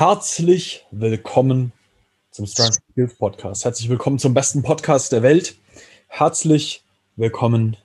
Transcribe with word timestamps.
Herzlich 0.00 0.86
willkommen 0.92 1.72
zum 2.30 2.46
Strong 2.46 2.72
Skills 2.72 3.14
Podcast. 3.16 3.66
Herzlich 3.66 3.90
willkommen 3.90 4.18
zum 4.18 4.32
besten 4.32 4.62
Podcast 4.62 5.12
der 5.12 5.22
Welt. 5.22 5.56
Herzlich 6.08 6.82
willkommen 7.16 7.76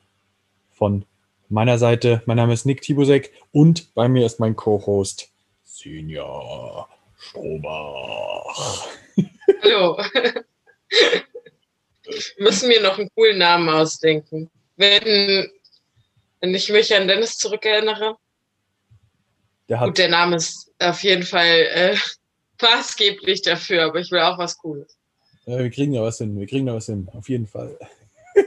von 0.72 1.04
meiner 1.50 1.78
Seite. 1.78 2.24
Mein 2.26 2.38
Name 2.38 2.54
ist 2.54 2.66
Nick 2.66 2.82
Tibusek 2.82 3.34
und 3.52 3.94
bei 3.96 4.08
mir 4.08 4.26
ist 4.26 4.40
mein 4.40 4.56
Co-Host 4.56 5.28
Sinja 5.66 6.88
Strobach. 7.18 8.88
Hallo. 9.62 10.02
Müssen 12.38 12.70
wir 12.70 12.82
noch 12.82 12.98
einen 12.98 13.10
coolen 13.14 13.40
Namen 13.40 13.68
ausdenken. 13.68 14.50
Wenn, 14.78 15.52
wenn 16.40 16.56
ich 16.56 16.70
mich 16.70 16.96
an 16.96 17.10
Dennis 17.10 17.38
zurückerinnere. 17.38 18.16
Der 19.70 19.80
Gut, 19.80 19.98
der 19.98 20.10
Name 20.10 20.36
ist 20.36 20.72
auf 20.80 21.04
jeden 21.04 21.24
Fall 21.24 21.68
äh, 21.74 21.98
maßgeblich 22.62 23.42
dafür, 23.42 23.86
aber 23.86 24.00
ich 24.00 24.12
will 24.12 24.20
auch 24.20 24.38
was 24.38 24.58
Cooles. 24.58 24.98
Ja, 25.46 25.60
wir 25.60 25.70
kriegen 25.70 25.94
da 25.94 26.02
was 26.02 26.18
hin, 26.18 26.40
wir 26.40 26.48
kriegen 26.48 26.66
da 26.66 26.76
was 26.76 26.88
hin, 26.88 27.08
auf 27.14 27.30
jeden 27.30 27.48
Fall. 27.48 27.78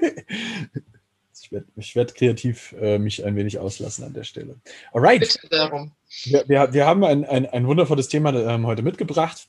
ich 1.40 1.52
werde 1.52 1.66
werd 1.94 2.14
kreativ 2.14 2.74
äh, 2.80 2.98
mich 2.98 3.24
ein 3.24 3.36
wenig 3.36 3.58
auslassen 3.58 4.04
an 4.04 4.12
der 4.12 4.24
Stelle. 4.24 4.56
Alright. 4.92 5.20
Bitte 5.20 5.48
darum. 5.48 5.92
Wir, 6.24 6.48
wir, 6.48 6.72
wir 6.72 6.86
haben 6.86 7.04
ein, 7.04 7.24
ein, 7.24 7.46
ein 7.46 7.66
wundervolles 7.66 8.08
Thema 8.08 8.34
ähm, 8.34 8.66
heute 8.66 8.82
mitgebracht. 8.82 9.48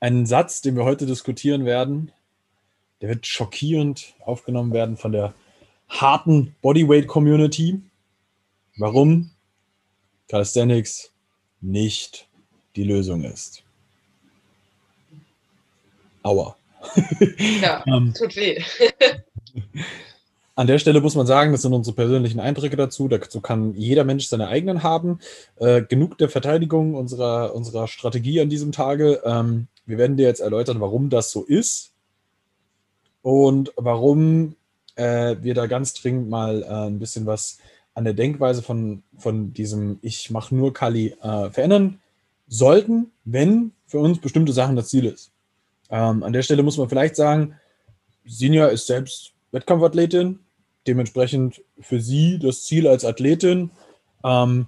Einen 0.00 0.26
Satz, 0.26 0.62
den 0.62 0.76
wir 0.76 0.84
heute 0.84 1.06
diskutieren 1.06 1.64
werden, 1.64 2.12
der 3.00 3.08
wird 3.08 3.26
schockierend 3.26 4.14
aufgenommen 4.20 4.72
werden 4.72 4.96
von 4.96 5.12
der 5.12 5.34
harten 5.88 6.54
Bodyweight-Community. 6.60 7.80
Warum? 8.76 9.30
Calisthenics 10.32 11.12
nicht 11.60 12.26
die 12.74 12.84
Lösung 12.84 13.22
ist. 13.22 13.62
Aua. 16.22 16.56
Ja, 17.60 17.84
ähm, 17.86 18.14
tut 18.16 18.34
weh. 18.36 18.62
An 20.54 20.66
der 20.66 20.78
Stelle 20.78 21.02
muss 21.02 21.16
man 21.16 21.26
sagen, 21.26 21.52
das 21.52 21.60
sind 21.60 21.74
unsere 21.74 21.94
persönlichen 21.94 22.40
Eindrücke 22.40 22.76
dazu. 22.76 23.08
Dazu 23.08 23.42
kann 23.42 23.74
jeder 23.74 24.04
Mensch 24.04 24.26
seine 24.26 24.48
eigenen 24.48 24.82
haben. 24.82 25.20
Äh, 25.56 25.82
genug 25.82 26.16
der 26.16 26.30
Verteidigung 26.30 26.94
unserer, 26.94 27.54
unserer 27.54 27.86
Strategie 27.86 28.40
an 28.40 28.48
diesem 28.48 28.72
Tage. 28.72 29.20
Ähm, 29.26 29.66
wir 29.84 29.98
werden 29.98 30.16
dir 30.16 30.26
jetzt 30.26 30.40
erläutern, 30.40 30.80
warum 30.80 31.10
das 31.10 31.30
so 31.30 31.44
ist 31.44 31.92
und 33.20 33.70
warum 33.76 34.56
äh, 34.94 35.36
wir 35.42 35.52
da 35.52 35.66
ganz 35.66 35.92
dringend 35.92 36.30
mal 36.30 36.62
äh, 36.62 36.86
ein 36.86 36.98
bisschen 36.98 37.26
was 37.26 37.58
an 37.94 38.04
der 38.04 38.14
Denkweise 38.14 38.62
von, 38.62 39.02
von 39.18 39.52
diesem 39.52 39.98
Ich 40.02 40.30
mache 40.30 40.54
nur 40.54 40.72
Kali 40.72 41.16
äh, 41.22 41.50
verändern 41.50 42.00
sollten, 42.48 43.12
wenn 43.24 43.72
für 43.86 43.98
uns 43.98 44.20
bestimmte 44.20 44.52
Sachen 44.52 44.76
das 44.76 44.88
Ziel 44.88 45.06
ist. 45.06 45.32
Ähm, 45.90 46.22
an 46.22 46.32
der 46.32 46.42
Stelle 46.42 46.62
muss 46.62 46.78
man 46.78 46.88
vielleicht 46.88 47.16
sagen, 47.16 47.54
Sinja 48.24 48.66
ist 48.66 48.86
selbst 48.86 49.32
Wettkampfathletin, 49.52 50.38
dementsprechend 50.86 51.62
für 51.80 52.00
sie 52.00 52.38
das 52.38 52.64
Ziel 52.64 52.86
als 52.88 53.04
Athletin, 53.04 53.70
ähm, 54.24 54.66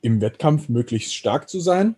im 0.00 0.20
Wettkampf 0.20 0.68
möglichst 0.68 1.14
stark 1.14 1.48
zu 1.48 1.60
sein. 1.60 1.94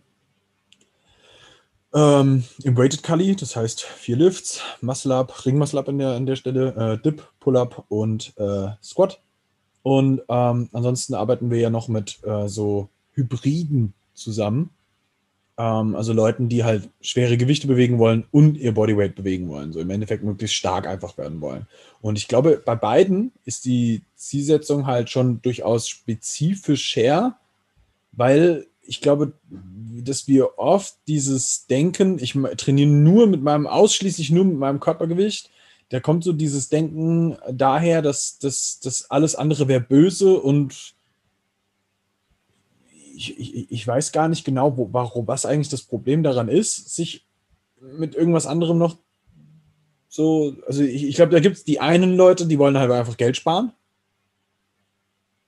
Ähm, 1.94 2.44
Im 2.64 2.76
Weighted 2.76 3.02
Kali, 3.02 3.36
das 3.36 3.54
heißt 3.54 3.82
vier 3.82 4.16
Lifts, 4.16 4.60
Muscle 4.80 5.14
Up, 5.14 5.46
Ring 5.46 5.58
Muscle 5.58 5.78
Up 5.78 5.88
an 5.88 5.98
der, 5.98 6.10
an 6.10 6.26
der 6.26 6.36
Stelle, 6.36 6.74
äh, 6.74 7.02
Dip, 7.02 7.22
Pull 7.38 7.56
Up 7.56 7.84
und 7.88 8.34
äh, 8.36 8.68
Squat. 8.82 9.20
Und 9.84 10.22
ähm, 10.30 10.70
ansonsten 10.72 11.12
arbeiten 11.12 11.50
wir 11.50 11.58
ja 11.58 11.68
noch 11.68 11.88
mit 11.88 12.18
äh, 12.24 12.48
so 12.48 12.88
Hybriden 13.12 13.92
zusammen. 14.14 14.70
Ähm, 15.58 15.94
also 15.94 16.14
Leuten, 16.14 16.48
die 16.48 16.64
halt 16.64 16.88
schwere 17.02 17.36
Gewichte 17.36 17.66
bewegen 17.66 17.98
wollen 17.98 18.24
und 18.30 18.56
ihr 18.56 18.72
Bodyweight 18.72 19.14
bewegen 19.14 19.50
wollen. 19.50 19.74
So 19.74 19.80
im 19.80 19.90
Endeffekt 19.90 20.24
möglichst 20.24 20.56
stark 20.56 20.86
einfach 20.86 21.18
werden 21.18 21.42
wollen. 21.42 21.66
Und 22.00 22.16
ich 22.16 22.28
glaube, 22.28 22.62
bei 22.64 22.74
beiden 22.74 23.30
ist 23.44 23.66
die 23.66 24.00
Zielsetzung 24.16 24.86
halt 24.86 25.10
schon 25.10 25.42
durchaus 25.42 25.86
spezifischer, 25.86 27.36
weil 28.12 28.66
ich 28.80 29.02
glaube, 29.02 29.34
dass 29.50 30.26
wir 30.26 30.58
oft 30.58 30.96
dieses 31.08 31.66
Denken, 31.66 32.18
ich 32.18 32.38
trainiere 32.56 32.88
nur 32.88 33.26
mit 33.26 33.42
meinem, 33.42 33.66
ausschließlich 33.66 34.30
nur 34.30 34.46
mit 34.46 34.56
meinem 34.56 34.80
Körpergewicht, 34.80 35.50
da 35.94 36.00
kommt 36.00 36.24
so 36.24 36.32
dieses 36.32 36.68
Denken 36.70 37.38
daher, 37.52 38.02
dass, 38.02 38.40
dass, 38.40 38.80
dass 38.80 39.12
alles 39.12 39.36
andere 39.36 39.68
wäre 39.68 39.80
böse 39.80 40.40
und 40.40 40.96
ich, 43.14 43.38
ich, 43.38 43.70
ich, 43.70 43.86
weiß 43.86 44.10
gar 44.10 44.26
nicht 44.26 44.44
genau, 44.44 44.76
wo, 44.76 44.92
warum, 44.92 45.28
was 45.28 45.46
eigentlich 45.46 45.68
das 45.68 45.82
Problem 45.82 46.24
daran 46.24 46.48
ist, 46.48 46.92
sich 46.96 47.24
mit 47.80 48.16
irgendwas 48.16 48.44
anderem 48.44 48.76
noch 48.76 48.96
so, 50.08 50.56
also 50.66 50.82
ich, 50.82 51.04
ich 51.04 51.14
glaube, 51.14 51.30
da 51.30 51.38
gibt 51.38 51.58
es 51.58 51.62
die 51.62 51.78
einen 51.78 52.16
Leute, 52.16 52.46
die 52.48 52.58
wollen 52.58 52.76
halt 52.76 52.90
einfach 52.90 53.16
Geld 53.16 53.36
sparen 53.36 53.70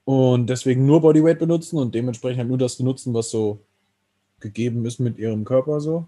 und 0.04 0.46
deswegen 0.48 0.86
nur 0.86 1.00
Bodyweight 1.00 1.40
benutzen 1.40 1.76
und 1.76 1.92
dementsprechend 1.92 2.38
halt 2.38 2.48
nur 2.48 2.58
das 2.58 2.76
benutzen, 2.76 3.14
was 3.14 3.30
so 3.30 3.58
gegeben 4.38 4.86
ist 4.86 5.00
mit 5.00 5.18
ihrem 5.18 5.44
Körper 5.44 5.80
so. 5.80 6.06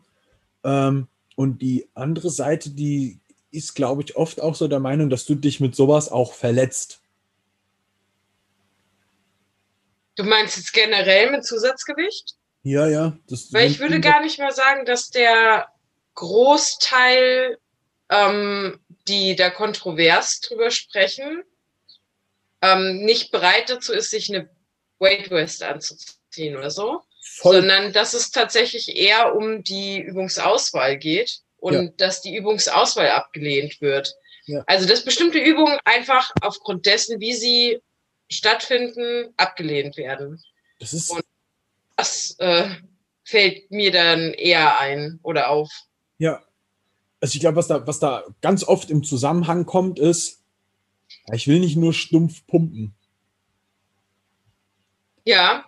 Ähm, 0.62 1.09
und 1.34 1.60
die 1.60 1.88
andere 1.94 2.31
Seite, 2.31 2.70
die 2.70 3.19
ist, 3.51 3.75
glaube 3.75 4.03
ich, 4.03 4.17
oft 4.17 4.41
auch 4.41 4.55
so 4.55 4.69
der 4.69 4.81
Meinung, 4.81 5.11
dass 5.11 5.25
du 5.25 5.35
dich 5.35 5.61
mit 5.61 5.75
sowas 5.75 6.11
auch 6.11 6.35
verletzt. 6.35 7.01
Du 10.17 10.25
meinst 10.25 10.57
jetzt 10.57 10.73
generell 10.73 11.31
mit 11.31 11.45
Zusatzgewicht? 11.45 12.35
Ja, 12.63 12.89
ja. 12.89 13.17
Weil 13.53 13.71
ich 13.71 13.79
würde 13.79 14.01
gar 14.01 14.21
nicht 14.21 14.39
mal 14.39 14.53
sagen, 14.53 14.85
dass 14.85 15.11
der 15.11 15.69
Großteil, 16.15 17.59
ähm, 18.11 18.81
die 19.07 19.37
da 19.37 19.51
kontrovers 19.51 20.41
drüber 20.41 20.71
sprechen, 20.71 21.45
ähm, 22.61 23.05
nicht 23.05 23.31
bereit 23.31 23.71
dazu 23.71 23.93
ist, 23.93 24.11
sich 24.11 24.29
eine 24.29 24.51
Weight 24.99 25.31
West 25.31 25.63
anzuziehen 25.63 26.57
oder 26.57 26.71
so, 26.71 27.03
Voll. 27.37 27.57
sondern 27.57 27.93
dass 27.93 28.15
es 28.15 28.33
tatsächlich 28.33 28.97
eher 28.97 29.37
um 29.37 29.63
die 29.63 30.01
Übungsauswahl 30.01 30.99
geht 30.99 31.43
und 31.59 31.75
ja. 31.75 31.89
dass 31.97 32.23
die 32.23 32.37
Übungsauswahl 32.37 33.11
abgelehnt 33.11 33.81
wird. 33.81 34.15
Ja. 34.47 34.63
Also 34.67 34.87
dass 34.87 35.05
bestimmte 35.05 35.39
Übungen 35.39 35.79
einfach 35.85 36.33
aufgrund 36.41 36.87
dessen, 36.87 37.21
wie 37.21 37.35
sie 37.35 37.81
stattfinden, 38.31 39.33
abgelehnt 39.37 39.97
werden. 39.97 40.43
Das 40.79 40.93
ist 40.93 41.11
und 41.11 41.23
das 41.97 42.37
äh, 42.39 42.69
fällt 43.25 43.71
mir 43.71 43.91
dann 43.91 44.33
eher 44.35 44.79
ein 44.81 45.19
oder 45.23 45.51
auf. 45.51 45.71
Ja, 46.19 46.43
also 47.21 47.35
ich 47.35 47.41
glaube, 47.41 47.57
was 47.57 47.69
da, 47.69 47.87
was 47.87 47.99
da 47.99 48.25
ganz 48.41 48.65
oft 48.65 48.91
im 48.91 49.03
Zusammenhang 49.03 49.67
kommt, 49.67 49.99
ist, 49.99 50.43
ich 51.33 51.49
will 51.49 51.61
nicht 51.61 51.77
nur 51.77 51.93
stumpf 51.93 52.47
pumpen. 52.47 52.95
Ja. 55.25 55.65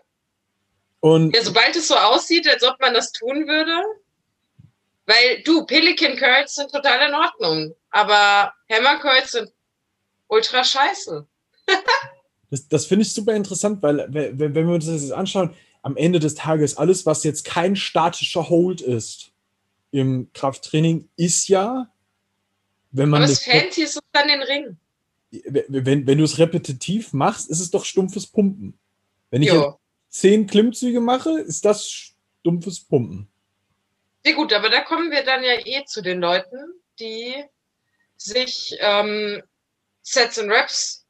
Und 1.01 1.35
ja, 1.35 1.43
sobald 1.43 1.75
es 1.77 1.89
so 1.89 1.97
aussieht, 1.97 2.49
als 2.49 2.63
ob 2.63 2.79
man 2.81 2.95
das 2.95 3.13
tun 3.13 3.47
würde, 3.47 3.83
weil 5.11 5.43
du, 5.43 5.67
Pelican 5.67 6.17
Curls 6.17 6.55
sind 6.55 6.71
total 6.71 7.09
in 7.09 7.15
Ordnung, 7.15 7.75
aber 7.91 8.53
Hammer 8.71 9.01
Curls 9.01 9.33
sind 9.33 9.51
ultra 10.29 10.63
scheiße. 10.63 11.27
das 12.51 12.69
das 12.69 12.87
finde 12.87 13.03
ich 13.03 13.13
super 13.13 13.35
interessant, 13.35 13.83
weil 13.83 14.07
wenn 14.13 14.55
wir 14.55 14.75
uns 14.75 14.87
das 14.87 15.03
jetzt 15.03 15.13
anschauen, 15.13 15.55
am 15.83 15.97
Ende 15.97 16.21
des 16.21 16.35
Tages 16.35 16.77
alles, 16.77 17.07
was 17.07 17.25
jetzt 17.25 17.45
kein 17.45 17.75
statischer 17.75 18.49
Hold 18.49 18.81
ist 18.81 19.33
im 19.91 20.31
Krafttraining, 20.33 21.09
ist 21.17 21.49
ja, 21.49 21.91
wenn 22.93 23.09
man. 23.09 23.23
Aber 23.23 23.31
das 23.31 23.43
Fancy 23.43 23.83
ist 23.83 23.99
dann 24.13 24.29
den 24.29 24.43
Ring. 24.43 24.77
Wenn, 25.69 26.07
wenn 26.07 26.19
du 26.19 26.25
es 26.25 26.39
repetitiv 26.39 27.13
machst, 27.13 27.51
ist 27.51 27.61
es 27.61 27.71
doch 27.71 27.85
stumpfes 27.85 28.27
Pumpen. 28.27 28.79
Wenn 29.31 29.43
ich 29.43 29.53
zehn 30.09 30.47
Klimmzüge 30.47 31.01
mache, 31.01 31.41
ist 31.41 31.65
das 31.65 31.89
stumpfes 31.89 32.81
Pumpen. 32.81 33.30
Sehr 34.25 34.35
gut, 34.35 34.53
aber 34.53 34.69
da 34.69 34.83
kommen 34.83 35.11
wir 35.11 35.25
dann 35.25 35.43
ja 35.43 35.55
eh 35.65 35.85
zu 35.85 36.03
den 36.03 36.21
Leuten, 36.21 36.59
die 36.99 37.43
sich 38.17 38.77
ähm, 38.81 39.43
Sets 40.03 40.39
and 40.39 40.51
Reps 40.51 41.07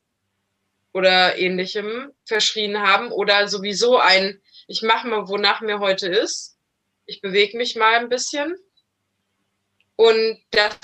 oder 0.93 1.37
ähnlichem 1.37 2.13
verschrien 2.25 2.81
haben 2.81 3.11
oder 3.11 3.49
sowieso 3.49 3.99
ein, 3.99 4.41
ich 4.69 4.83
mache 4.83 5.09
mal, 5.09 5.29
wonach 5.29 5.61
mir 5.61 5.81
heute 5.81 6.09
ist. 6.09 6.57
Ich 7.07 7.21
bewege 7.21 7.57
mich 7.57 7.75
mal 7.75 7.99
ein 7.99 8.09
bisschen 8.09 8.57
und 9.97 10.41
das 10.51 10.79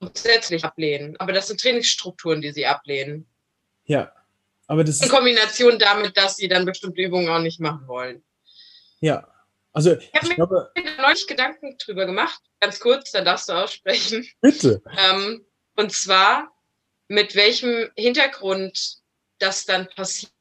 grundsätzlich 0.00 0.64
ablehnen. 0.64 1.16
Aber 1.18 1.32
das 1.32 1.48
sind 1.48 1.60
Trainingsstrukturen, 1.60 2.40
die 2.40 2.52
sie 2.52 2.66
ablehnen. 2.66 3.26
Ja, 3.84 4.12
aber 4.66 4.84
das 4.84 4.96
ist. 4.96 5.04
In 5.04 5.10
Kombination 5.10 5.78
damit, 5.78 6.16
dass 6.16 6.36
sie 6.36 6.48
dann 6.48 6.64
bestimmte 6.64 7.02
Übungen 7.02 7.28
auch 7.28 7.40
nicht 7.40 7.60
machen 7.60 7.86
wollen. 7.86 8.24
Ja, 9.00 9.28
also, 9.76 9.92
ich 9.92 10.10
habe 10.14 10.28
mir 10.28 10.34
glaube, 10.36 10.72
neulich 10.96 11.26
Gedanken 11.26 11.76
drüber 11.76 12.06
gemacht, 12.06 12.40
ganz 12.60 12.80
kurz, 12.80 13.10
dann 13.10 13.26
darfst 13.26 13.50
du 13.50 13.52
aussprechen. 13.52 14.26
Bitte. 14.40 14.82
Ähm, 14.96 15.44
und 15.76 15.92
zwar, 15.92 16.50
mit 17.08 17.34
welchem 17.34 17.90
Hintergrund 17.94 18.96
das 19.38 19.66
dann 19.66 19.86
passiert. 19.90 20.32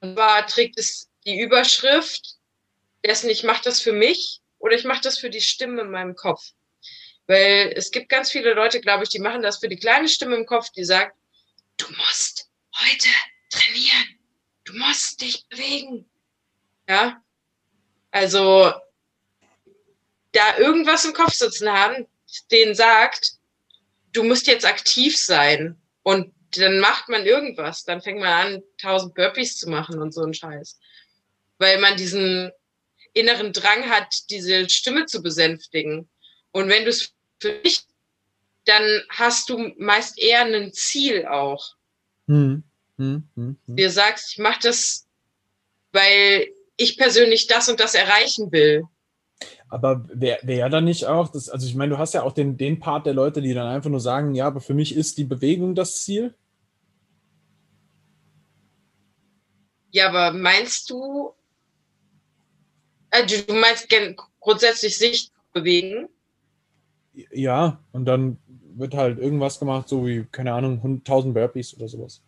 Und 0.00 0.14
zwar 0.14 0.46
trägt 0.46 0.78
es 0.78 1.10
die 1.26 1.40
Überschrift 1.40 2.38
dessen, 3.04 3.28
ich 3.28 3.44
mache 3.44 3.64
das 3.64 3.82
für 3.82 3.92
mich 3.92 4.40
oder 4.58 4.74
ich 4.76 4.84
mache 4.84 5.02
das 5.02 5.18
für 5.18 5.28
die 5.28 5.42
Stimme 5.42 5.82
in 5.82 5.90
meinem 5.90 6.16
Kopf. 6.16 6.52
Weil 7.26 7.74
es 7.76 7.90
gibt 7.90 8.08
ganz 8.08 8.30
viele 8.30 8.54
Leute, 8.54 8.80
glaube 8.80 9.02
ich, 9.04 9.10
die 9.10 9.18
machen 9.18 9.42
das 9.42 9.58
für 9.58 9.68
die 9.68 9.76
kleine 9.76 10.08
Stimme 10.08 10.36
im 10.36 10.46
Kopf, 10.46 10.70
die 10.70 10.84
sagt, 10.84 11.18
du 11.76 11.86
musst 11.98 12.50
heute 12.80 13.10
trainieren, 13.50 14.18
du 14.64 14.72
musst 14.72 15.20
dich 15.20 15.46
bewegen. 15.48 16.10
Ja, 16.88 17.22
also 18.10 18.72
da 20.32 20.58
irgendwas 20.58 21.04
im 21.04 21.12
Kopf 21.12 21.32
sitzen 21.32 21.70
haben, 21.70 22.06
den 22.50 22.74
sagt, 22.74 23.32
du 24.12 24.22
musst 24.22 24.46
jetzt 24.46 24.64
aktiv 24.64 25.16
sein 25.16 25.80
und 26.02 26.32
dann 26.56 26.80
macht 26.80 27.08
man 27.08 27.26
irgendwas, 27.26 27.84
dann 27.84 28.00
fängt 28.00 28.20
man 28.20 28.28
an, 28.28 28.62
tausend 28.80 29.14
Burpees 29.14 29.56
zu 29.56 29.70
machen 29.70 30.00
und 30.00 30.12
so 30.12 30.22
ein 30.22 30.34
Scheiß. 30.34 30.78
Weil 31.58 31.78
man 31.78 31.96
diesen 31.96 32.50
inneren 33.12 33.52
Drang 33.52 33.88
hat, 33.88 34.30
diese 34.30 34.68
Stimme 34.68 35.06
zu 35.06 35.22
besänftigen. 35.22 36.08
Und 36.52 36.68
wenn 36.68 36.84
du 36.84 36.90
es 36.90 37.12
für 37.38 37.52
dich, 37.60 37.82
dann 38.64 39.02
hast 39.08 39.48
du 39.48 39.72
meist 39.78 40.18
eher 40.18 40.42
ein 40.42 40.72
Ziel 40.72 41.26
auch. 41.26 41.76
Hm. 42.26 42.64
Hm, 42.96 43.28
hm, 43.34 43.56
hm. 43.66 43.76
Dir 43.76 43.90
sagst, 43.90 44.32
ich 44.32 44.38
mache 44.38 44.60
das, 44.62 45.08
weil 45.92 46.52
ich 46.80 46.96
persönlich 46.96 47.46
das 47.46 47.68
und 47.68 47.78
das 47.80 47.94
erreichen 47.94 48.50
will. 48.52 48.84
Aber 49.68 50.04
wäre 50.12 50.38
wär 50.42 50.68
dann 50.68 50.84
nicht 50.84 51.06
auch, 51.06 51.28
das, 51.28 51.48
also 51.48 51.66
ich 51.66 51.74
meine, 51.74 51.90
du 51.90 51.98
hast 51.98 52.14
ja 52.14 52.22
auch 52.22 52.32
den, 52.32 52.56
den 52.56 52.80
Part 52.80 53.06
der 53.06 53.14
Leute, 53.14 53.40
die 53.40 53.54
dann 53.54 53.68
einfach 53.68 53.90
nur 53.90 54.00
sagen, 54.00 54.34
ja, 54.34 54.46
aber 54.46 54.60
für 54.60 54.74
mich 54.74 54.94
ist 54.94 55.18
die 55.18 55.24
Bewegung 55.24 55.74
das 55.74 56.02
Ziel? 56.02 56.34
Ja, 59.92 60.08
aber 60.08 60.36
meinst 60.36 60.90
du, 60.90 61.32
also 63.10 63.44
du 63.46 63.54
meinst 63.54 63.88
grundsätzlich 64.40 64.98
sich 64.98 65.30
bewegen? 65.52 66.08
Ja, 67.32 67.82
und 67.92 68.04
dann 68.06 68.38
wird 68.74 68.94
halt 68.94 69.18
irgendwas 69.18 69.58
gemacht, 69.58 69.88
so 69.88 70.06
wie, 70.06 70.24
keine 70.30 70.52
Ahnung, 70.54 70.80
1000 70.82 71.34
Burpees 71.34 71.76
oder 71.76 71.88
sowas. 71.88 72.22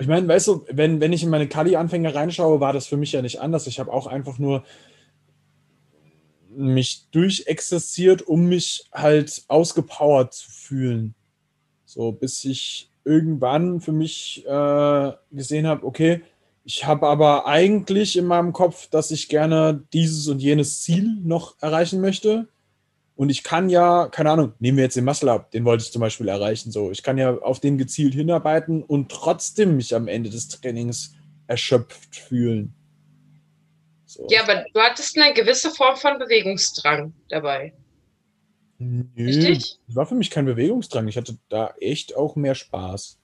Ich 0.00 0.06
meine, 0.06 0.28
weißt 0.28 0.48
du, 0.48 0.64
wenn, 0.70 1.00
wenn 1.00 1.12
ich 1.12 1.24
in 1.24 1.30
meine 1.30 1.48
Kali-Anfänger 1.48 2.14
reinschaue, 2.14 2.60
war 2.60 2.72
das 2.72 2.86
für 2.86 2.96
mich 2.96 3.12
ja 3.12 3.22
nicht 3.22 3.40
anders. 3.40 3.66
Ich 3.66 3.80
habe 3.80 3.92
auch 3.92 4.06
einfach 4.06 4.38
nur 4.38 4.64
mich 6.50 7.08
durchexerziert, 7.10 8.22
um 8.22 8.46
mich 8.46 8.88
halt 8.92 9.44
ausgepowert 9.48 10.34
zu 10.34 10.50
fühlen. 10.50 11.14
So, 11.84 12.12
bis 12.12 12.44
ich 12.44 12.90
irgendwann 13.04 13.80
für 13.80 13.92
mich 13.92 14.44
äh, 14.46 15.12
gesehen 15.32 15.66
habe, 15.66 15.86
okay, 15.86 16.22
ich 16.64 16.84
habe 16.84 17.06
aber 17.06 17.46
eigentlich 17.46 18.16
in 18.16 18.26
meinem 18.26 18.52
Kopf, 18.52 18.88
dass 18.88 19.10
ich 19.10 19.28
gerne 19.28 19.84
dieses 19.94 20.28
und 20.28 20.40
jenes 20.40 20.82
Ziel 20.82 21.16
noch 21.22 21.56
erreichen 21.62 22.00
möchte. 22.00 22.48
Und 23.18 23.30
ich 23.30 23.42
kann 23.42 23.68
ja, 23.68 24.06
keine 24.06 24.30
Ahnung, 24.30 24.52
nehmen 24.60 24.76
wir 24.78 24.84
jetzt 24.84 24.96
den 24.96 25.04
Muscle 25.04 25.32
Up, 25.32 25.50
den 25.50 25.64
wollte 25.64 25.82
ich 25.82 25.90
zum 25.90 25.98
Beispiel 25.98 26.28
erreichen. 26.28 26.70
So, 26.70 26.92
ich 26.92 27.02
kann 27.02 27.18
ja 27.18 27.36
auf 27.36 27.58
den 27.58 27.76
gezielt 27.76 28.14
hinarbeiten 28.14 28.84
und 28.84 29.10
trotzdem 29.10 29.74
mich 29.74 29.92
am 29.96 30.06
Ende 30.06 30.30
des 30.30 30.46
Trainings 30.46 31.16
erschöpft 31.48 32.14
fühlen. 32.14 32.74
So. 34.06 34.24
Ja, 34.30 34.44
aber 34.44 34.66
du 34.72 34.78
hattest 34.78 35.18
eine 35.18 35.34
gewisse 35.34 35.72
Form 35.72 35.96
von 35.96 36.20
Bewegungsdrang 36.20 37.12
dabei. 37.28 37.74
Nö, 38.78 39.04
Richtig? 39.16 39.80
Das 39.88 39.96
war 39.96 40.06
für 40.06 40.14
mich 40.14 40.30
kein 40.30 40.44
Bewegungsdrang. 40.44 41.08
Ich 41.08 41.16
hatte 41.16 41.38
da 41.48 41.74
echt 41.80 42.16
auch 42.16 42.36
mehr 42.36 42.54
Spaß. 42.54 43.18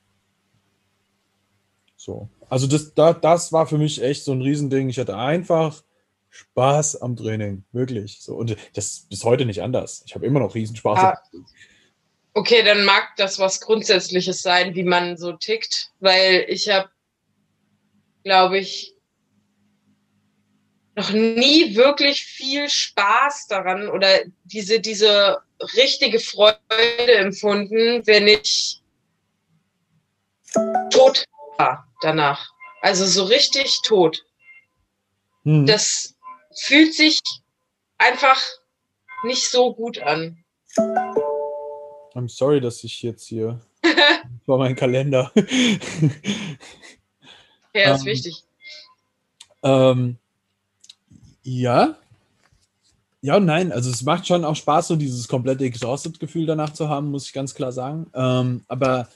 So. 1.95 2.29
Also 2.49 2.67
das, 2.67 2.95
da, 2.95 3.13
das 3.13 3.53
war 3.53 3.69
für 3.69 3.79
mich 3.79 4.03
echt 4.03 4.25
so 4.25 4.33
ein 4.33 4.43
Riesending. 4.43 4.89
Ich 4.89 4.99
hatte 4.99 5.17
einfach 5.17 5.85
Spaß 6.35 7.01
am 7.01 7.15
Training, 7.15 7.65
wirklich. 7.71 8.19
So, 8.21 8.35
und 8.35 8.57
das 8.75 8.87
ist 8.87 9.09
bis 9.09 9.23
heute 9.23 9.47
nicht 9.47 9.63
anders. 9.63 10.03
Ich 10.07 10.17
habe 10.17 10.27
immer 10.27 10.41
noch 10.41 10.57
Riesenspaß. 10.57 10.99
Ah, 10.99 11.23
okay, 12.35 12.65
dann 12.65 12.85
mag 12.85 13.15
das 13.17 13.39
was 13.39 13.61
Grundsätzliches 13.61 14.43
sein, 14.43 14.75
wie 14.75 14.83
man 14.83 15.17
so 15.17 15.33
tickt, 15.33 15.93
weil 16.01 16.45
ich 16.49 16.69
habe, 16.69 16.91
glaube 18.25 18.59
ich, 18.59 18.95
noch 20.97 21.11
nie 21.11 21.77
wirklich 21.77 22.25
viel 22.25 22.69
Spaß 22.69 23.47
daran 23.47 23.89
oder 23.89 24.23
diese, 24.43 24.81
diese 24.81 25.41
richtige 25.77 26.19
Freude 26.19 26.59
empfunden, 27.15 28.05
wenn 28.07 28.27
ich 28.27 28.81
tot 30.91 31.25
war 31.59 31.87
danach. 32.03 32.51
Also 32.81 33.07
so 33.07 33.25
richtig 33.25 33.83
tot. 33.83 34.25
Hm. 35.45 35.67
Das 35.67 36.14
fühlt 36.57 36.95
sich 36.95 37.21
einfach 37.99 38.41
nicht 39.25 39.51
so 39.51 39.75
gut 39.75 39.99
an. 40.01 40.45
I'm 42.15 42.29
sorry, 42.29 42.61
dass 42.61 42.85
ich 42.85 43.03
jetzt 43.03 43.27
hier. 43.27 43.61
das 43.83 43.95
war 44.47 44.59
mein 44.59 44.77
Kalender. 44.77 45.33
ja, 47.75 47.95
ist 47.95 48.01
ähm, 48.01 48.07
wichtig. 48.07 48.45
Ähm, 49.63 50.19
ja. 51.43 51.97
Ja 53.23 53.37
und 53.37 53.47
nein. 53.47 53.73
Also 53.73 53.91
es 53.91 54.03
macht 54.03 54.27
schon 54.27 54.45
auch 54.45 54.57
Spaß, 54.57 54.89
so 54.89 54.97
dieses 54.97 55.29
komplette 55.29 55.65
Exhausted-Gefühl 55.65 56.47
danach 56.47 56.73
zu 56.73 56.89
haben, 56.89 57.11
muss 57.11 57.27
ich 57.27 57.33
ganz 57.33 57.55
klar 57.55 57.73
sagen. 57.73 58.11
Ähm, 58.15 58.65
aber 58.69 59.09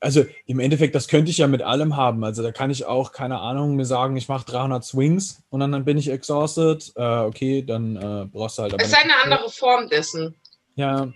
also 0.00 0.24
im 0.46 0.60
Endeffekt, 0.60 0.94
das 0.94 1.08
könnte 1.08 1.30
ich 1.30 1.38
ja 1.38 1.46
mit 1.46 1.62
allem 1.62 1.96
haben. 1.96 2.24
Also 2.24 2.42
da 2.42 2.52
kann 2.52 2.70
ich 2.70 2.84
auch, 2.84 3.12
keine 3.12 3.40
Ahnung, 3.40 3.76
mir 3.76 3.84
sagen, 3.84 4.16
ich 4.16 4.28
mache 4.28 4.46
300 4.46 4.84
Swings 4.84 5.42
und 5.48 5.60
dann, 5.60 5.72
dann 5.72 5.84
bin 5.84 5.98
ich 5.98 6.10
exhausted. 6.10 6.92
Äh, 6.96 7.02
okay, 7.02 7.62
dann 7.62 7.96
äh, 7.96 8.26
brauchst 8.26 8.58
du 8.58 8.62
halt. 8.62 8.74
Es 8.78 8.88
ist 8.88 8.98
eine 8.98 9.14
andere 9.22 9.50
Form 9.50 9.88
dessen. 9.88 10.34
Ja. 10.74 11.08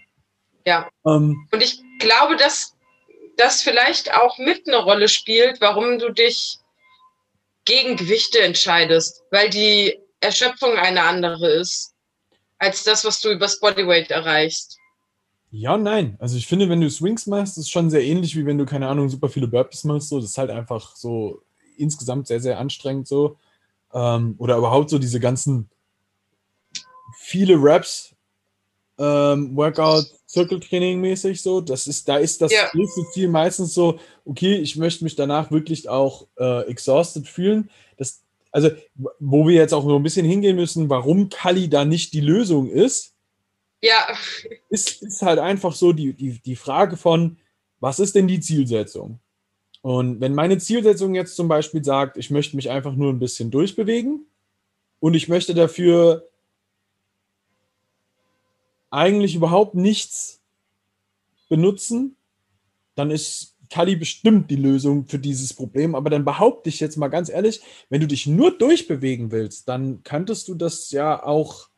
Ja. 0.67 0.89
Ähm. 1.07 1.49
und 1.51 1.63
ich 1.63 1.81
glaube, 1.99 2.37
dass 2.37 2.75
das 3.37 3.63
vielleicht 3.63 4.15
auch 4.15 4.37
mit 4.39 4.69
eine 4.69 4.77
Rolle 4.77 5.09
spielt, 5.09 5.61
warum 5.61 5.99
du 5.99 6.13
dich 6.13 6.59
gegen 7.65 7.97
Gewichte 7.97 8.41
entscheidest, 8.41 9.23
weil 9.31 9.49
die 9.49 9.99
Erschöpfung 10.21 10.77
eine 10.77 11.03
andere 11.03 11.49
ist 11.49 11.95
als 12.59 12.85
das, 12.85 13.05
was 13.05 13.21
du 13.21 13.31
übers 13.31 13.59
Bodyweight 13.59 14.11
erreichst. 14.11 14.80
Ja 15.51 15.77
nein. 15.77 16.17
Also 16.21 16.37
ich 16.37 16.47
finde, 16.47 16.69
wenn 16.69 16.81
du 16.81 16.89
Swings 16.89 17.27
machst, 17.27 17.59
ist 17.59 17.65
es 17.65 17.71
schon 17.71 17.91
sehr 17.91 18.05
ähnlich, 18.05 18.37
wie 18.37 18.47
wenn 18.47 18.59
du, 18.59 18.67
keine 18.67 18.89
Ahnung, 18.89 19.09
super 19.09 19.29
viele 19.29 19.49
Burpees 19.49 19.85
machst. 19.85 20.09
So. 20.09 20.21
Das 20.21 20.31
ist 20.31 20.39
halt 20.39 20.51
einfach 20.51 20.95
so 20.95 21.43
insgesamt 21.77 22.29
sehr, 22.29 22.41
sehr 22.41 22.59
anstrengend 22.59 23.09
so. 23.09 23.37
Ähm, 23.93 24.37
oder 24.39 24.57
überhaupt 24.57 24.91
so 24.91 24.99
diese 24.99 25.19
ganzen 25.19 25.69
viele 27.19 27.57
Raps, 27.59 28.15
ähm, 28.99 29.57
Workout, 29.57 30.07
Circle-Training 30.29 31.01
mäßig 31.01 31.43
so. 31.43 31.61
Das 31.61 31.87
ist, 31.89 32.09
da 32.09 32.19
ist 32.19 32.41
das 32.41 32.53
ja. 32.53 32.71
nächste 32.75 33.03
Ziel 33.13 33.29
meistens 33.29 33.75
so, 33.75 33.99
okay, 34.25 34.57
ich 34.57 34.77
möchte 34.77 35.03
mich 35.03 35.17
danach 35.17 35.51
wirklich 35.51 35.89
auch 35.89 36.29
äh, 36.39 36.69
exhausted 36.69 37.27
fühlen. 37.27 37.71
Das, 37.97 38.23
also, 38.53 38.71
wo 39.19 39.49
wir 39.49 39.55
jetzt 39.55 39.75
auch 39.75 39.83
so 39.83 39.97
ein 39.97 40.03
bisschen 40.03 40.27
hingehen 40.27 40.57
müssen, 40.57 40.89
warum 40.91 41.29
Kali 41.29 41.69
da 41.69 41.85
nicht 41.85 42.13
die 42.13 42.21
Lösung 42.21 42.69
ist, 42.69 43.15
ja. 43.83 44.17
Ist, 44.69 45.03
ist 45.03 45.23
halt 45.23 45.39
einfach 45.39 45.75
so 45.75 45.93
die, 45.93 46.13
die, 46.13 46.39
die 46.41 46.57
Frage 46.57 46.97
von, 46.97 47.39
was 47.81 47.99
ist 47.99 48.15
denn 48.15 48.29
die 48.29 48.41
Zielsetzung? 48.41 49.21
Und 49.83 50.21
wenn 50.21 50.35
meine 50.35 50.59
Zielsetzung 50.59 51.15
jetzt 51.15 51.37
zum 51.37 51.49
Beispiel 51.49 51.83
sagt, 51.83 52.19
ich 52.19 52.31
möchte 52.31 52.57
mich 52.57 52.71
einfach 52.71 52.95
nur 52.95 53.11
ein 53.13 53.19
bisschen 53.19 53.51
durchbewegen 53.51 54.27
und 55.01 55.15
ich 55.15 55.29
möchte 55.29 55.55
dafür 55.55 56.29
eigentlich 58.91 59.35
überhaupt 59.35 59.75
nichts 59.75 60.43
benutzen, 61.49 62.17
dann 62.95 63.11
ist 63.11 63.57
Kali 63.71 63.97
bestimmt 63.97 64.51
die 64.51 64.57
Lösung 64.57 65.07
für 65.07 65.19
dieses 65.19 65.55
Problem. 65.55 65.95
Aber 65.95 66.11
dann 66.11 66.25
behaupte 66.25 66.69
ich 66.69 66.81
jetzt 66.81 66.97
mal 66.97 67.09
ganz 67.09 67.31
ehrlich, 67.31 67.63
wenn 67.89 68.01
du 68.01 68.07
dich 68.07 68.27
nur 68.27 68.57
durchbewegen 68.57 69.31
willst, 69.31 69.69
dann 69.69 70.03
könntest 70.03 70.49
du 70.49 70.55
das 70.55 70.91
ja 70.91 71.23
auch 71.23 71.70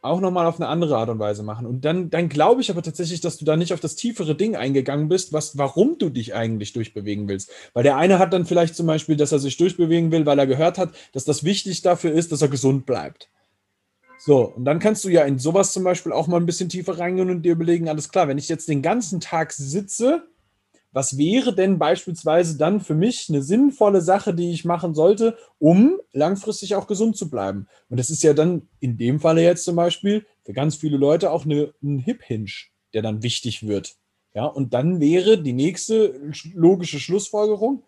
auch 0.00 0.20
nochmal 0.20 0.46
auf 0.46 0.60
eine 0.60 0.68
andere 0.68 0.96
Art 0.96 1.08
und 1.08 1.18
Weise 1.18 1.42
machen. 1.42 1.66
Und 1.66 1.84
dann, 1.84 2.10
dann 2.10 2.28
glaube 2.28 2.60
ich 2.60 2.70
aber 2.70 2.82
tatsächlich, 2.82 3.20
dass 3.20 3.36
du 3.36 3.44
da 3.44 3.56
nicht 3.56 3.72
auf 3.72 3.80
das 3.80 3.96
tiefere 3.96 4.34
Ding 4.36 4.54
eingegangen 4.54 5.08
bist, 5.08 5.32
was, 5.32 5.58
warum 5.58 5.98
du 5.98 6.08
dich 6.08 6.34
eigentlich 6.34 6.72
durchbewegen 6.72 7.28
willst. 7.28 7.50
Weil 7.74 7.82
der 7.82 7.96
eine 7.96 8.18
hat 8.18 8.32
dann 8.32 8.46
vielleicht 8.46 8.76
zum 8.76 8.86
Beispiel, 8.86 9.16
dass 9.16 9.32
er 9.32 9.40
sich 9.40 9.56
durchbewegen 9.56 10.12
will, 10.12 10.24
weil 10.26 10.38
er 10.38 10.46
gehört 10.46 10.78
hat, 10.78 10.92
dass 11.12 11.24
das 11.24 11.42
wichtig 11.42 11.82
dafür 11.82 12.12
ist, 12.12 12.30
dass 12.30 12.42
er 12.42 12.48
gesund 12.48 12.86
bleibt. 12.86 13.28
So, 14.18 14.52
und 14.54 14.64
dann 14.64 14.80
kannst 14.80 15.04
du 15.04 15.08
ja 15.08 15.22
in 15.22 15.38
sowas 15.38 15.72
zum 15.72 15.84
Beispiel 15.84 16.12
auch 16.12 16.26
mal 16.26 16.38
ein 16.38 16.46
bisschen 16.46 16.68
tiefer 16.68 16.98
reingehen 16.98 17.30
und 17.30 17.42
dir 17.42 17.52
überlegen, 17.52 17.88
alles 17.88 18.08
klar, 18.08 18.28
wenn 18.28 18.38
ich 18.38 18.48
jetzt 18.48 18.68
den 18.68 18.82
ganzen 18.82 19.20
Tag 19.20 19.52
sitze 19.52 20.28
was 20.98 21.16
wäre 21.16 21.54
denn 21.54 21.78
beispielsweise 21.78 22.58
dann 22.58 22.80
für 22.80 22.96
mich 22.96 23.28
eine 23.28 23.40
sinnvolle 23.40 24.00
Sache, 24.00 24.34
die 24.34 24.50
ich 24.50 24.64
machen 24.64 24.96
sollte, 24.96 25.38
um 25.60 26.00
langfristig 26.10 26.74
auch 26.74 26.88
gesund 26.88 27.16
zu 27.16 27.30
bleiben? 27.30 27.68
Und 27.88 28.00
das 28.00 28.10
ist 28.10 28.24
ja 28.24 28.34
dann 28.34 28.66
in 28.80 28.96
dem 28.96 29.20
Falle 29.20 29.44
jetzt 29.44 29.62
zum 29.62 29.76
Beispiel 29.76 30.26
für 30.44 30.52
ganz 30.52 30.74
viele 30.74 30.96
Leute 30.96 31.30
auch 31.30 31.44
eine, 31.44 31.72
ein 31.84 32.00
Hip-Hinge, 32.00 32.50
der 32.94 33.02
dann 33.02 33.22
wichtig 33.22 33.64
wird. 33.64 33.94
Ja, 34.34 34.46
und 34.46 34.74
dann 34.74 34.98
wäre 34.98 35.40
die 35.40 35.52
nächste 35.52 36.20
logische 36.52 36.98
Schlussfolgerung, 36.98 37.84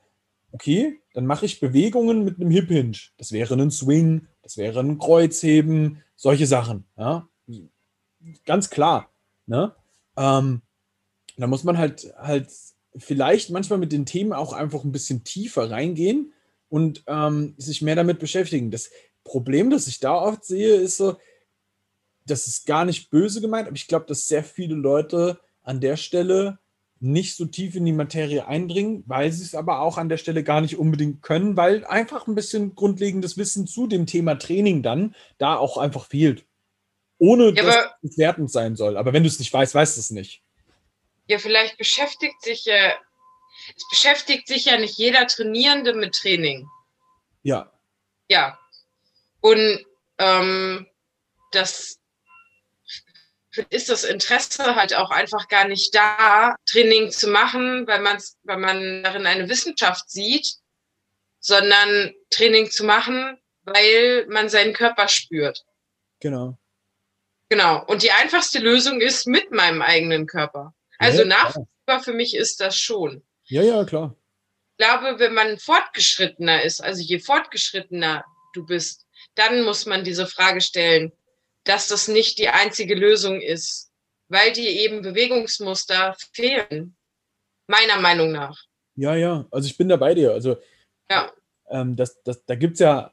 okay, 0.52 1.00
dann 1.12 1.26
mache 1.26 1.46
ich 1.46 1.58
Bewegungen 1.58 2.24
mit 2.24 2.40
einem 2.40 2.52
Hip 2.52 2.68
Hinge. 2.68 2.96
Das 3.18 3.32
wäre 3.32 3.54
ein 3.54 3.72
Swing, 3.72 4.28
das 4.44 4.56
wäre 4.56 4.78
ein 4.78 5.00
Kreuzheben, 5.00 6.00
solche 6.14 6.46
Sachen. 6.46 6.84
Ja, 6.96 7.28
ganz 8.46 8.70
klar. 8.70 9.10
Ne? 9.46 9.74
Ähm, 10.16 10.62
da 11.36 11.48
muss 11.48 11.64
man 11.64 11.76
halt 11.76 12.14
halt 12.16 12.52
vielleicht 12.96 13.50
manchmal 13.50 13.78
mit 13.78 13.92
den 13.92 14.06
Themen 14.06 14.32
auch 14.32 14.52
einfach 14.52 14.84
ein 14.84 14.92
bisschen 14.92 15.24
tiefer 15.24 15.70
reingehen 15.70 16.32
und 16.68 17.04
ähm, 17.06 17.54
sich 17.56 17.82
mehr 17.82 17.96
damit 17.96 18.18
beschäftigen. 18.18 18.70
Das 18.70 18.90
Problem, 19.24 19.70
das 19.70 19.86
ich 19.86 20.00
da 20.00 20.14
oft 20.14 20.44
sehe, 20.44 20.74
ist 20.74 20.96
so, 20.96 21.16
das 22.26 22.46
ist 22.46 22.66
gar 22.66 22.84
nicht 22.84 23.10
böse 23.10 23.40
gemeint, 23.40 23.66
aber 23.66 23.76
ich 23.76 23.88
glaube, 23.88 24.06
dass 24.06 24.26
sehr 24.26 24.44
viele 24.44 24.74
Leute 24.74 25.40
an 25.62 25.80
der 25.80 25.96
Stelle 25.96 26.58
nicht 27.00 27.34
so 27.34 27.46
tief 27.46 27.74
in 27.74 27.86
die 27.86 27.92
Materie 27.92 28.46
eindringen, 28.46 29.04
weil 29.06 29.32
sie 29.32 29.42
es 29.42 29.54
aber 29.54 29.80
auch 29.80 29.96
an 29.96 30.10
der 30.10 30.18
Stelle 30.18 30.44
gar 30.44 30.60
nicht 30.60 30.78
unbedingt 30.78 31.22
können, 31.22 31.56
weil 31.56 31.84
einfach 31.86 32.26
ein 32.26 32.34
bisschen 32.34 32.74
grundlegendes 32.74 33.38
Wissen 33.38 33.66
zu 33.66 33.86
dem 33.86 34.06
Thema 34.06 34.34
Training 34.34 34.82
dann 34.82 35.14
da 35.38 35.56
auch 35.56 35.78
einfach 35.78 36.06
fehlt. 36.06 36.44
Ohne 37.18 37.54
ja, 37.54 37.62
dass 37.62 37.76
es 38.02 38.18
wertend 38.18 38.50
sein 38.50 38.76
soll. 38.76 38.96
Aber 38.96 39.12
wenn 39.12 39.22
du 39.22 39.28
es 39.28 39.38
nicht 39.38 39.52
weißt, 39.52 39.74
weißt 39.74 39.96
du 39.96 40.00
es 40.00 40.10
nicht. 40.10 40.42
Ja, 41.30 41.38
vielleicht 41.38 41.78
beschäftigt 41.78 42.42
sich 42.42 42.64
ja, 42.64 42.98
es 43.76 43.88
beschäftigt 43.88 44.48
sich 44.48 44.64
ja 44.64 44.76
nicht 44.78 44.98
jeder 44.98 45.28
Trainierende 45.28 45.94
mit 45.94 46.16
Training. 46.16 46.68
Ja. 47.44 47.72
Ja. 48.28 48.58
Und 49.40 49.86
ähm, 50.18 50.88
das 51.52 52.00
ist 53.68 53.90
das 53.90 54.02
Interesse 54.02 54.74
halt 54.74 54.92
auch 54.92 55.12
einfach 55.12 55.46
gar 55.46 55.68
nicht 55.68 55.94
da, 55.94 56.56
Training 56.68 57.12
zu 57.12 57.28
machen, 57.28 57.86
weil, 57.86 58.00
man's, 58.00 58.36
weil 58.42 58.56
man 58.56 59.04
darin 59.04 59.24
eine 59.24 59.48
Wissenschaft 59.48 60.10
sieht, 60.10 60.56
sondern 61.38 62.12
Training 62.30 62.72
zu 62.72 62.82
machen, 62.82 63.40
weil 63.62 64.26
man 64.26 64.48
seinen 64.48 64.72
Körper 64.72 65.06
spürt. 65.06 65.64
Genau. 66.18 66.58
Genau. 67.48 67.84
Und 67.84 68.02
die 68.02 68.10
einfachste 68.10 68.58
Lösung 68.58 69.00
ist 69.00 69.28
mit 69.28 69.52
meinem 69.52 69.80
eigenen 69.80 70.26
Körper. 70.26 70.74
Also 71.00 71.22
ja, 71.22 71.28
nachvollziehbar 71.28 72.02
für 72.02 72.12
mich 72.12 72.36
ist 72.36 72.60
das 72.60 72.76
schon. 72.76 73.22
Ja, 73.46 73.62
ja, 73.62 73.84
klar. 73.84 74.14
Ich 74.76 74.86
glaube, 74.86 75.18
wenn 75.18 75.34
man 75.34 75.58
fortgeschrittener 75.58 76.62
ist, 76.62 76.82
also 76.82 77.02
je 77.02 77.18
fortgeschrittener 77.18 78.24
du 78.52 78.66
bist, 78.66 79.06
dann 79.34 79.62
muss 79.62 79.86
man 79.86 80.04
diese 80.04 80.26
Frage 80.26 80.60
stellen, 80.60 81.12
dass 81.64 81.88
das 81.88 82.08
nicht 82.08 82.38
die 82.38 82.48
einzige 82.48 82.94
Lösung 82.94 83.40
ist, 83.40 83.90
weil 84.28 84.52
die 84.52 84.68
eben 84.68 85.02
Bewegungsmuster 85.02 86.16
fehlen, 86.32 86.96
meiner 87.66 88.00
Meinung 88.00 88.32
nach. 88.32 88.58
Ja, 88.94 89.14
ja, 89.14 89.46
also 89.50 89.66
ich 89.66 89.76
bin 89.76 89.88
da 89.88 89.96
bei 89.96 90.14
dir. 90.14 90.32
Also 90.32 90.58
ja. 91.10 91.32
ähm, 91.70 91.96
das, 91.96 92.22
das, 92.22 92.44
da 92.44 92.54
gibt 92.54 92.74
es 92.74 92.80
ja, 92.80 93.12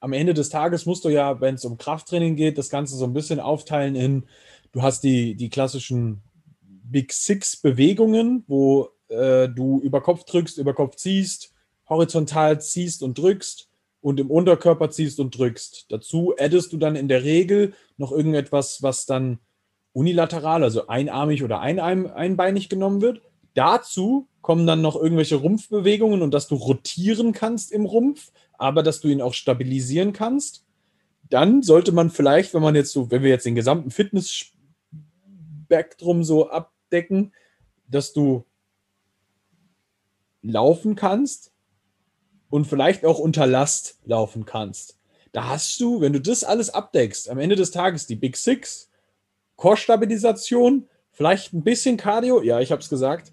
am 0.00 0.12
Ende 0.12 0.34
des 0.34 0.48
Tages 0.48 0.86
musst 0.86 1.04
du 1.04 1.08
ja, 1.08 1.40
wenn 1.40 1.54
es 1.54 1.64
um 1.64 1.78
Krafttraining 1.78 2.34
geht, 2.34 2.58
das 2.58 2.70
Ganze 2.70 2.96
so 2.96 3.04
ein 3.04 3.14
bisschen 3.14 3.38
aufteilen 3.38 3.94
in, 3.94 4.28
du 4.72 4.82
hast 4.82 5.02
die, 5.02 5.36
die 5.36 5.50
klassischen 5.50 6.22
Big 6.92 7.12
Six 7.12 7.56
Bewegungen, 7.56 8.44
wo 8.46 8.90
äh, 9.08 9.48
du 9.48 9.80
über 9.80 10.00
Kopf 10.00 10.24
drückst, 10.24 10.58
über 10.58 10.74
Kopf 10.74 10.96
ziehst, 10.96 11.52
horizontal 11.88 12.60
ziehst 12.60 13.02
und 13.02 13.18
drückst 13.18 13.68
und 14.00 14.20
im 14.20 14.30
Unterkörper 14.30 14.90
ziehst 14.90 15.18
und 15.20 15.36
drückst. 15.36 15.86
Dazu 15.88 16.34
addest 16.38 16.72
du 16.72 16.76
dann 16.76 16.96
in 16.96 17.08
der 17.08 17.24
Regel 17.24 17.74
noch 17.96 18.12
irgendetwas, 18.12 18.82
was 18.82 19.06
dann 19.06 19.38
unilateral, 19.92 20.64
also 20.64 20.88
einarmig 20.88 21.44
oder 21.44 21.60
ein, 21.60 21.78
einbeinig 21.78 22.68
genommen 22.68 23.00
wird. 23.00 23.22
Dazu 23.54 24.26
kommen 24.40 24.66
dann 24.66 24.82
noch 24.82 24.96
irgendwelche 24.96 25.36
Rumpfbewegungen 25.36 26.22
und 26.22 26.32
dass 26.32 26.48
du 26.48 26.56
rotieren 26.56 27.32
kannst 27.32 27.70
im 27.70 27.86
Rumpf, 27.86 28.32
aber 28.58 28.82
dass 28.82 29.00
du 29.00 29.06
ihn 29.08 29.22
auch 29.22 29.34
stabilisieren 29.34 30.12
kannst. 30.12 30.64
Dann 31.28 31.62
sollte 31.62 31.92
man 31.92 32.10
vielleicht, 32.10 32.54
wenn 32.54 32.62
man 32.62 32.74
jetzt 32.74 32.92
so, 32.92 33.10
wenn 33.10 33.22
wir 33.22 33.30
jetzt 33.30 33.46
den 33.46 33.54
gesamten 33.54 33.90
Fitness-Spektrum 33.90 36.24
so 36.24 36.50
abdecken, 36.92 37.32
dass 37.88 38.12
du 38.12 38.44
laufen 40.42 40.96
kannst, 40.96 41.52
und 42.52 42.66
vielleicht 42.66 43.06
auch 43.06 43.18
unter 43.18 43.46
Last 43.46 43.98
laufen 44.04 44.44
kannst. 44.44 44.98
Da 45.32 45.48
hast 45.48 45.80
du, 45.80 46.02
wenn 46.02 46.12
du 46.12 46.20
das 46.20 46.44
alles 46.44 46.68
abdeckst, 46.68 47.30
am 47.30 47.38
Ende 47.38 47.56
des 47.56 47.70
Tages 47.70 48.06
die 48.06 48.14
Big 48.14 48.36
Six, 48.36 48.90
Core-Stabilisation, 49.56 50.86
vielleicht 51.12 51.54
ein 51.54 51.64
bisschen 51.64 51.96
Cardio, 51.96 52.42
ja, 52.42 52.60
ich 52.60 52.70
habe 52.70 52.82
es 52.82 52.90
gesagt, 52.90 53.32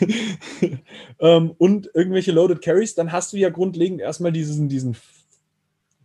ähm, 1.18 1.54
und 1.56 1.88
irgendwelche 1.94 2.32
Loaded 2.32 2.60
Carries, 2.60 2.94
dann 2.94 3.10
hast 3.10 3.32
du 3.32 3.38
ja 3.38 3.48
grundlegend 3.48 4.02
erstmal 4.02 4.32
diesen, 4.32 4.68
diesen 4.68 4.98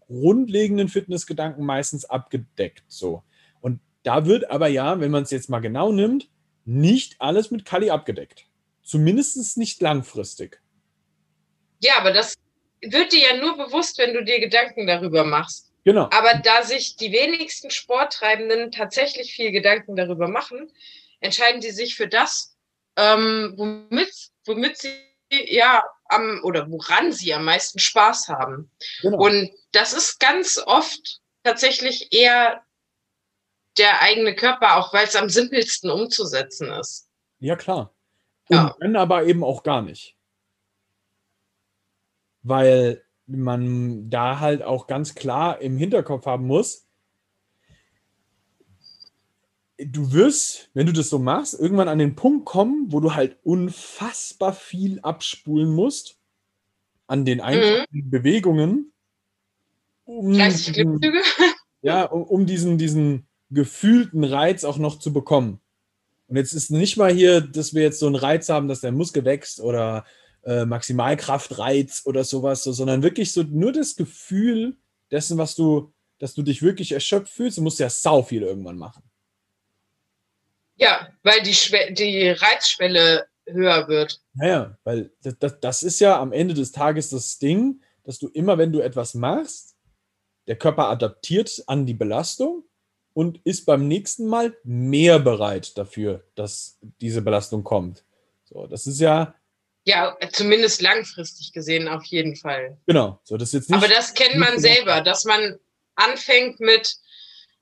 grundlegenden 0.07 0.87
Fitnessgedanken 0.87 1.65
meistens 1.65 2.05
abgedeckt. 2.05 2.85
So. 2.87 3.23
Und 3.59 3.81
da 4.03 4.25
wird 4.25 4.49
aber 4.49 4.69
ja, 4.69 5.01
wenn 5.01 5.11
man 5.11 5.23
es 5.23 5.31
jetzt 5.31 5.49
mal 5.49 5.59
genau 5.59 5.91
nimmt, 5.91 6.29
nicht 6.67 7.15
alles 7.19 7.49
mit 7.49 7.65
Kali 7.65 7.89
abgedeckt. 7.89 8.45
Zumindest 8.83 9.57
nicht 9.57 9.81
langfristig. 9.81 10.61
Ja, 11.79 11.93
aber 11.97 12.11
das 12.11 12.35
wird 12.81 13.13
dir 13.13 13.31
ja 13.31 13.37
nur 13.37 13.57
bewusst, 13.57 13.97
wenn 13.97 14.13
du 14.13 14.23
dir 14.23 14.39
Gedanken 14.39 14.85
darüber 14.85 15.23
machst. 15.23 15.71
Genau. 15.85 16.09
Aber 16.11 16.33
da 16.43 16.63
sich 16.63 16.97
die 16.97 17.11
wenigsten 17.13 17.71
Sporttreibenden 17.71 18.71
tatsächlich 18.71 19.33
viel 19.33 19.51
Gedanken 19.51 19.95
darüber 19.95 20.27
machen, 20.27 20.69
entscheiden 21.21 21.61
die 21.61 21.71
sich 21.71 21.95
für 21.95 22.07
das, 22.07 22.57
ähm, 22.97 23.53
womit, 23.55 24.11
womit 24.45 24.77
sie 24.77 24.91
ja 25.29 25.83
am 26.09 26.41
oder 26.43 26.69
woran 26.69 27.13
sie 27.13 27.33
am 27.33 27.45
meisten 27.45 27.79
Spaß 27.79 28.27
haben. 28.27 28.69
Genau. 29.01 29.17
Und 29.17 29.51
das 29.71 29.93
ist 29.93 30.19
ganz 30.19 30.61
oft 30.65 31.21
tatsächlich 31.43 32.11
eher 32.11 32.61
der 33.77 34.01
eigene 34.01 34.35
Körper, 34.35 34.77
auch 34.77 34.93
weil 34.93 35.05
es 35.05 35.15
am 35.15 35.29
simpelsten 35.29 35.89
umzusetzen 35.89 36.71
ist. 36.71 37.09
Ja, 37.39 37.55
klar. 37.55 37.93
Und 38.49 38.55
ja. 38.55 38.75
dann 38.79 38.95
aber 38.95 39.25
eben 39.25 39.43
auch 39.43 39.63
gar 39.63 39.81
nicht 39.81 40.17
weil 42.47 43.03
man 43.25 44.09
da 44.09 44.39
halt 44.39 44.63
auch 44.63 44.87
ganz 44.87 45.15
klar 45.15 45.61
im 45.61 45.77
Hinterkopf 45.77 46.25
haben 46.25 46.47
muss, 46.47 46.87
du 49.77 50.13
wirst, 50.13 50.69
wenn 50.73 50.87
du 50.87 50.93
das 50.93 51.09
so 51.09 51.19
machst, 51.19 51.59
irgendwann 51.59 51.89
an 51.89 51.99
den 51.99 52.15
Punkt 52.15 52.45
kommen, 52.45 52.91
wo 52.91 52.99
du 52.99 53.13
halt 53.13 53.37
unfassbar 53.43 54.53
viel 54.53 54.99
abspulen 55.01 55.69
musst 55.69 56.17
an 57.05 57.25
den 57.25 57.41
einfachen 57.41 57.85
mhm. 57.91 58.09
Bewegungen. 58.09 58.93
Um 60.05 60.33
ja, 61.81 62.05
um, 62.05 62.23
um, 62.23 62.45
diesen, 62.45 62.77
diesen 62.77 63.26
gefühlten 63.49 64.23
Reiz 64.23 64.63
auch 64.63 64.77
noch 64.77 64.99
zu 64.99 65.13
bekommen. 65.13 65.61
Und 66.27 66.35
jetzt 66.35 66.53
ist 66.53 66.71
nicht 66.71 66.97
mal 66.97 67.11
hier, 67.11 67.41
dass 67.41 67.73
wir 67.73 67.83
jetzt 67.83 67.99
so 67.99 68.07
einen 68.07 68.15
Reiz 68.15 68.49
haben, 68.49 68.67
dass 68.67 68.81
der 68.81 68.91
Muskel 68.91 69.23
wächst 69.23 69.61
oder 69.61 70.05
äh, 70.43 70.65
Maximalkraftreiz 70.65 72.01
oder 72.05 72.23
sowas, 72.23 72.63
so, 72.63 72.73
sondern 72.73 73.03
wirklich 73.03 73.31
so 73.31 73.43
nur 73.43 73.71
das 73.71 73.95
Gefühl 73.95 74.77
dessen, 75.09 75.37
was 75.37 75.55
du, 75.55 75.93
dass 76.19 76.33
du 76.33 76.41
dich 76.41 76.61
wirklich 76.61 76.91
erschöpft 76.91 77.31
fühlst, 77.31 77.57
du 77.57 77.61
musst 77.61 77.79
ja 77.79 77.89
sau 77.89 78.23
viel 78.23 78.43
irgendwann 78.43 78.77
machen. 78.77 79.03
Ja, 80.75 81.09
weil 81.23 81.41
die, 81.41 81.55
die 81.93 82.29
Reizschwelle 82.29 83.27
höher 83.45 83.87
wird. 83.87 84.21
Naja, 84.33 84.77
weil 84.83 85.11
das, 85.23 85.37
das, 85.39 85.59
das 85.59 85.83
ist 85.83 85.99
ja 85.99 86.19
am 86.19 86.33
Ende 86.33 86.53
des 86.53 86.71
Tages 86.71 87.09
das 87.09 87.39
Ding, 87.39 87.81
dass 88.03 88.19
du 88.19 88.27
immer, 88.27 88.57
wenn 88.57 88.71
du 88.71 88.81
etwas 88.81 89.13
machst, 89.13 89.75
der 90.47 90.57
Körper 90.57 90.89
adaptiert 90.89 91.63
an 91.67 91.85
die 91.85 91.93
Belastung 91.93 92.63
und 93.17 93.41
ist 93.45 93.65
beim 93.65 93.87
nächsten 93.87 94.27
Mal 94.27 94.55
mehr 94.63 95.17
bereit 95.17 95.75
dafür, 95.75 96.23
dass 96.35 96.77
diese 97.01 97.23
Belastung 97.23 97.63
kommt. 97.63 98.03
So, 98.43 98.67
das 98.67 98.85
ist 98.85 98.99
ja 98.99 99.33
ja, 99.85 100.15
zumindest 100.33 100.83
langfristig 100.83 101.51
gesehen 101.51 101.87
auf 101.87 102.03
jeden 102.03 102.35
Fall. 102.35 102.77
Genau. 102.85 103.19
So, 103.23 103.37
das 103.37 103.53
jetzt 103.53 103.71
nicht, 103.71 103.77
Aber 103.77 103.91
das 103.91 104.13
kennt 104.13 104.35
man 104.35 104.59
selber, 104.59 105.01
dass 105.01 105.23
man 105.23 105.57
anfängt 105.95 106.59
mit, 106.59 106.93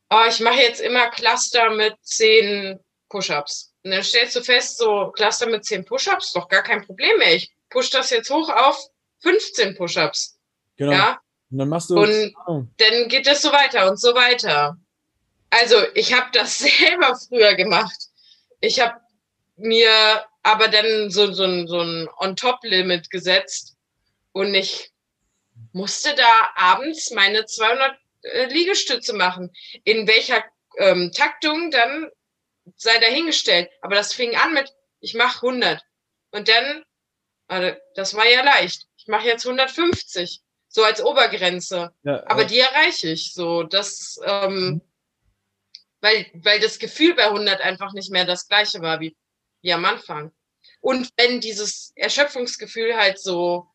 oh, 0.09 0.23
ich 0.27 0.41
mache 0.41 0.59
jetzt 0.59 0.81
immer 0.81 1.09
Cluster 1.11 1.69
mit 1.69 1.95
zehn 2.01 2.77
Push-ups. 3.07 3.73
Und 3.83 3.91
dann 3.91 4.03
stellst 4.03 4.35
du 4.35 4.41
fest, 4.41 4.79
so 4.79 5.11
Cluster 5.11 5.47
mit 5.47 5.63
zehn 5.63 5.85
Push-ups, 5.85 6.33
doch 6.33 6.49
gar 6.49 6.63
kein 6.63 6.85
Problem 6.85 7.17
mehr. 7.19 7.35
Ich 7.35 7.53
push 7.69 7.91
das 7.91 8.09
jetzt 8.09 8.29
hoch 8.29 8.49
auf 8.49 8.89
15 9.19 9.75
Push-ups. 9.75 10.37
Genau. 10.75 10.91
Ja? 10.91 11.21
Und 11.49 11.59
dann 11.59 11.69
machst 11.69 11.91
du. 11.91 11.95
Und 11.95 12.33
dann 12.75 13.07
geht 13.07 13.25
es 13.27 13.41
so 13.41 13.53
weiter 13.53 13.89
und 13.89 14.01
so 14.01 14.13
weiter. 14.15 14.77
Also, 15.49 15.77
ich 15.93 16.13
habe 16.13 16.29
das 16.33 16.59
selber 16.59 17.17
früher 17.27 17.55
gemacht. 17.55 17.97
Ich 18.61 18.79
habe 18.79 18.99
mir 19.57 20.25
aber 20.43 20.67
dann 20.67 21.09
so, 21.09 21.31
so, 21.31 21.43
ein, 21.43 21.67
so 21.67 21.79
ein 21.79 22.09
On-Top-Limit 22.17 23.09
gesetzt 23.09 23.75
und 24.31 24.53
ich 24.53 24.91
musste 25.71 26.13
da 26.15 26.49
abends 26.55 27.11
meine 27.11 27.45
200 27.45 27.97
äh, 28.21 28.45
Liegestütze 28.45 29.13
machen. 29.13 29.51
In 29.83 30.07
welcher 30.07 30.43
ähm, 30.77 31.11
Taktung 31.13 31.71
dann 31.71 32.09
sei 32.75 32.97
dahingestellt. 32.99 33.69
Aber 33.81 33.95
das 33.95 34.13
fing 34.13 34.35
an 34.35 34.53
mit, 34.53 34.73
ich 34.99 35.13
mache 35.13 35.45
100. 35.45 35.81
Und 36.31 36.49
dann, 36.49 36.83
also 37.47 37.77
das 37.95 38.13
war 38.15 38.27
ja 38.27 38.43
leicht. 38.43 38.87
Ich 38.97 39.07
mache 39.07 39.27
jetzt 39.27 39.45
150, 39.45 40.41
so 40.67 40.83
als 40.83 41.01
Obergrenze. 41.03 41.93
Ja, 42.03 42.23
Aber 42.27 42.45
die 42.45 42.59
erreiche 42.59 43.09
ich 43.09 43.33
so. 43.33 43.63
Das, 43.63 44.19
ähm, 44.25 44.53
mhm. 44.55 44.81
Weil, 46.05 46.27
weil 46.35 46.59
das 46.59 46.77
Gefühl 46.77 47.15
bei 47.15 47.25
100 47.25 47.61
einfach 47.61 47.91
nicht 47.93 48.11
mehr 48.11 48.25
das 48.25 48.47
gleiche 48.47 48.79
war 48.79 48.99
wie, 48.99 49.17
wie 49.63 49.73
am 49.73 49.85
Anfang. 49.85 50.31
Und 50.79 51.09
wenn 51.17 51.41
dieses 51.41 51.93
Erschöpfungsgefühl 51.95 52.95
halt 52.95 53.19
so 53.19 53.67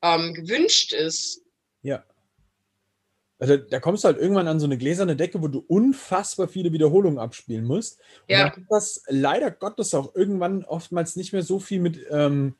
ähm, 0.00 0.32
gewünscht 0.32 0.94
ist. 0.94 1.42
Ja. 1.82 2.04
Also 3.38 3.58
da 3.58 3.80
kommst 3.80 4.02
du 4.02 4.08
halt 4.08 4.16
irgendwann 4.16 4.48
an 4.48 4.60
so 4.60 4.64
eine 4.64 4.78
gläserne 4.78 5.14
Decke, 5.14 5.42
wo 5.42 5.48
du 5.48 5.58
unfassbar 5.58 6.48
viele 6.48 6.72
Wiederholungen 6.72 7.18
abspielen 7.18 7.66
musst. 7.66 8.00
Und 8.22 8.30
ja. 8.30 8.38
dann 8.44 8.52
hat 8.52 8.64
das 8.70 9.02
leider 9.06 9.50
Gottes 9.50 9.92
auch 9.92 10.14
irgendwann 10.14 10.64
oftmals 10.64 11.16
nicht 11.16 11.34
mehr 11.34 11.42
so 11.42 11.60
viel 11.60 11.80
mit, 11.80 12.00
ähm, 12.10 12.56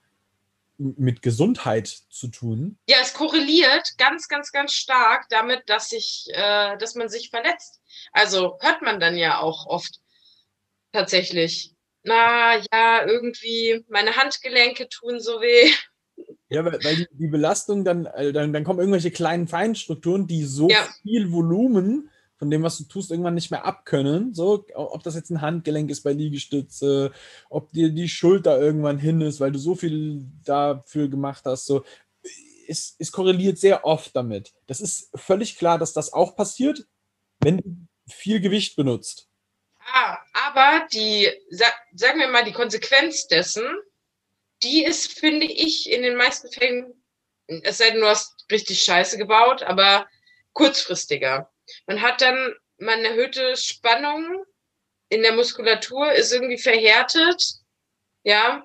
mit 0.79 1.23
Gesundheit 1.23 1.89
zu 1.89 2.29
tun. 2.29 2.79
Ja, 2.89 2.99
es 3.03 3.13
korreliert 3.13 3.95
ganz, 3.99 4.29
ganz, 4.29 4.53
ganz 4.53 4.73
stark 4.73 5.27
damit, 5.29 5.63
dass 5.67 5.91
sich, 5.91 6.27
äh, 6.33 6.79
dass 6.79 6.95
man 6.95 7.09
sich 7.09 7.31
verletzt. 7.31 7.81
Also 8.13 8.59
hört 8.61 8.83
man 8.83 9.01
dann 9.01 9.17
ja 9.17 9.41
auch 9.41 9.67
oft 9.67 10.01
tatsächlich. 10.93 11.75
Na 12.05 12.57
ja, 12.73 13.05
irgendwie 13.07 13.85
meine 13.89 14.17
Handgelenke 14.17 14.89
tun 14.89 15.21
so 15.21 15.41
weh. 15.41 15.71
Ja, 16.49 16.65
weil, 16.65 16.83
weil 16.83 16.97
die, 16.97 17.07
die, 17.13 17.27
Belastung 17.27 17.85
dann, 17.85 18.07
äh, 18.07 18.33
dann, 18.33 18.53
dann 18.53 18.65
kommen 18.65 18.79
irgendwelche 18.79 19.11
kleinen 19.11 19.49
Feinstrukturen, 19.49 20.27
die 20.27 20.45
so 20.45 20.69
ja. 20.69 20.89
viel 21.03 21.31
Volumen 21.31 22.11
von 22.39 22.51
dem, 22.51 22.63
was 22.63 22.79
du 22.79 22.85
tust, 22.85 23.11
irgendwann 23.11 23.35
nicht 23.35 23.51
mehr 23.51 23.65
abkönnen. 23.65 24.35
So, 24.35 24.65
ob 24.75 25.03
das 25.03 25.15
jetzt 25.15 25.31
ein 25.31 25.41
Handgelenk 25.41 25.91
ist 25.91 26.03
bei 26.03 26.13
Liegestütze, 26.13 27.13
ob 27.51 27.73
dir 27.73 27.91
die 27.91 28.09
Schulter 28.09 28.59
irgendwann 28.61 28.99
hin 28.99 29.21
ist, 29.21 29.41
weil 29.41 29.53
du 29.53 29.59
so 29.59 29.75
viel 29.75 30.25
dafür 30.45 31.09
gemacht 31.09 31.45
hast. 31.45 31.67
So, 31.67 31.85
es, 32.67 32.97
es 32.99 33.13
korreliert 33.13 33.59
sehr 33.59 33.85
oft 33.85 34.15
damit. 34.15 34.55
Das 34.67 34.81
ist 34.81 35.11
völlig 35.15 35.59
klar, 35.59 35.79
dass 35.79 35.93
das 35.93 36.13
auch 36.13 36.37
passiert, 36.37 36.87
wenn 37.41 37.59
du 37.59 37.87
viel 38.09 38.41
Gewicht 38.41 38.77
benutzt. 38.77 39.29
Ah, 39.93 40.19
aber 40.33 40.87
die, 40.93 41.29
sagen 41.51 42.21
wir 42.21 42.29
mal, 42.29 42.45
die 42.45 42.53
Konsequenz 42.53 43.27
dessen 43.27 43.65
die 44.63 44.85
ist, 44.85 45.19
finde 45.19 45.47
ich, 45.47 45.91
in 45.91 46.03
den 46.03 46.17
meisten 46.17 46.51
Fällen, 46.51 46.93
es 47.47 47.79
sei 47.79 47.91
denn, 47.91 48.01
du 48.01 48.07
hast 48.07 48.45
richtig 48.51 48.83
Scheiße 48.83 49.19
gebaut, 49.19 49.63
aber 49.63 50.07
kurzfristiger. 50.53 51.51
Man 51.87 52.03
hat 52.03 52.21
dann 52.21 52.55
man 52.79 53.05
erhöhte 53.05 53.57
Spannung 53.57 54.45
in 55.09 55.23
der 55.23 55.33
Muskulatur, 55.33 56.13
ist 56.13 56.33
irgendwie 56.33 56.59
verhärtet, 56.59 57.43
ja. 58.23 58.63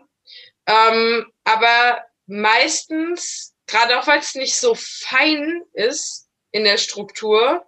Ähm, 0.65 1.31
aber 1.43 2.05
meistens, 2.25 3.55
gerade 3.67 3.99
auch 3.99 4.07
weil 4.07 4.19
es 4.19 4.35
nicht 4.35 4.55
so 4.55 4.75
fein 4.75 5.63
ist 5.73 6.29
in 6.51 6.63
der 6.63 6.77
Struktur, 6.77 7.65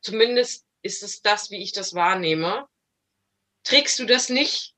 zumindest 0.00 0.66
ist 0.82 1.02
es 1.02 1.22
das, 1.22 1.50
wie 1.50 1.62
ich 1.62 1.72
das 1.72 1.94
wahrnehme, 1.94 2.66
trägst 3.64 3.98
du 3.98 4.04
das 4.04 4.28
nicht 4.28 4.74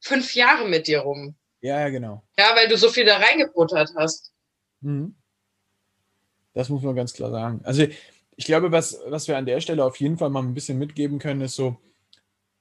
fünf 0.00 0.34
Jahre 0.34 0.68
mit 0.68 0.88
dir 0.88 1.00
rum. 1.00 1.36
Ja, 1.60 1.80
ja, 1.80 1.88
genau. 1.90 2.26
Ja, 2.36 2.56
weil 2.56 2.68
du 2.68 2.76
so 2.76 2.90
viel 2.90 3.04
da 3.04 3.18
reingebuttert 3.18 3.90
hast. 3.96 4.32
Mhm. 4.80 5.16
Das 6.54 6.68
muss 6.68 6.82
man 6.82 6.96
ganz 6.96 7.12
klar 7.12 7.30
sagen. 7.30 7.60
Also 7.64 7.86
ich 8.36 8.44
glaube, 8.44 8.72
was, 8.72 8.98
was 9.08 9.28
wir 9.28 9.36
an 9.36 9.46
der 9.46 9.60
Stelle 9.60 9.84
auf 9.84 9.96
jeden 9.96 10.18
Fall 10.18 10.30
mal 10.30 10.42
ein 10.42 10.54
bisschen 10.54 10.78
mitgeben 10.78 11.18
können, 11.18 11.42
ist 11.42 11.56
so, 11.56 11.76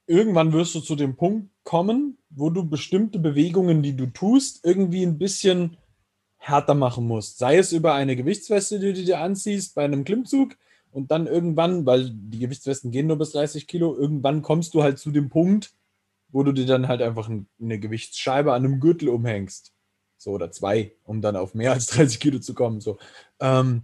irgendwann 0.08 0.54
wirst 0.54 0.76
du 0.76 0.82
zu 0.82 0.96
dem 0.96 1.16
Punkt 1.16 1.50
kommen, 1.64 2.18
wo 2.30 2.50
du 2.50 2.68
bestimmte 2.68 3.20
Bewegungen, 3.20 3.82
die 3.82 3.96
du 3.96 4.08
tust, 4.08 4.66
irgendwie 4.66 5.04
ein 5.04 5.18
bisschen 5.18 5.78
härter 6.38 6.74
machen 6.74 7.08
musst. 7.08 7.38
Sei 7.38 7.58
es 7.58 7.72
über 7.72 7.94
eine 7.94 8.16
Gewichtsweste, 8.16 8.80
die 8.80 8.94
du 8.94 9.04
dir 9.04 9.20
anziehst 9.20 9.76
bei 9.76 9.86
einem 9.86 10.04
Klimmzug 10.04 10.58
und 10.92 11.12
dann 11.12 11.28
irgendwann, 11.28 11.86
weil 11.86 12.10
die 12.12 12.40
Gewichtswesten 12.40 12.92
gehen 12.92 13.08
nur 13.08 13.18
bis 13.18 13.32
30 13.32 13.68
Kilo, 13.68 13.96
irgendwann 13.96 14.42
kommst 14.42 14.74
du 14.74 14.84
halt 14.84 15.00
zu 15.00 15.12
dem 15.12 15.30
Punkt, 15.30 15.74
wo 16.30 16.44
du 16.44 16.52
dir 16.52 16.66
dann 16.66 16.88
halt 16.88 17.02
einfach 17.02 17.30
eine 17.30 17.80
Gewichtsscheibe 17.80 18.54
an 18.54 18.66
einem 18.66 18.80
Gürtel 18.80 19.10
umhängst. 19.10 19.74
So, 20.18 20.32
oder 20.32 20.52
zwei, 20.52 20.94
um 21.04 21.22
dann 21.22 21.36
auf 21.36 21.54
mehr 21.54 21.72
als 21.74 21.88
30 21.88 22.20
Kilo 22.20 22.40
zu 22.40 22.54
kommen. 22.54 22.80
So. 22.82 22.98
Ähm, 23.40 23.84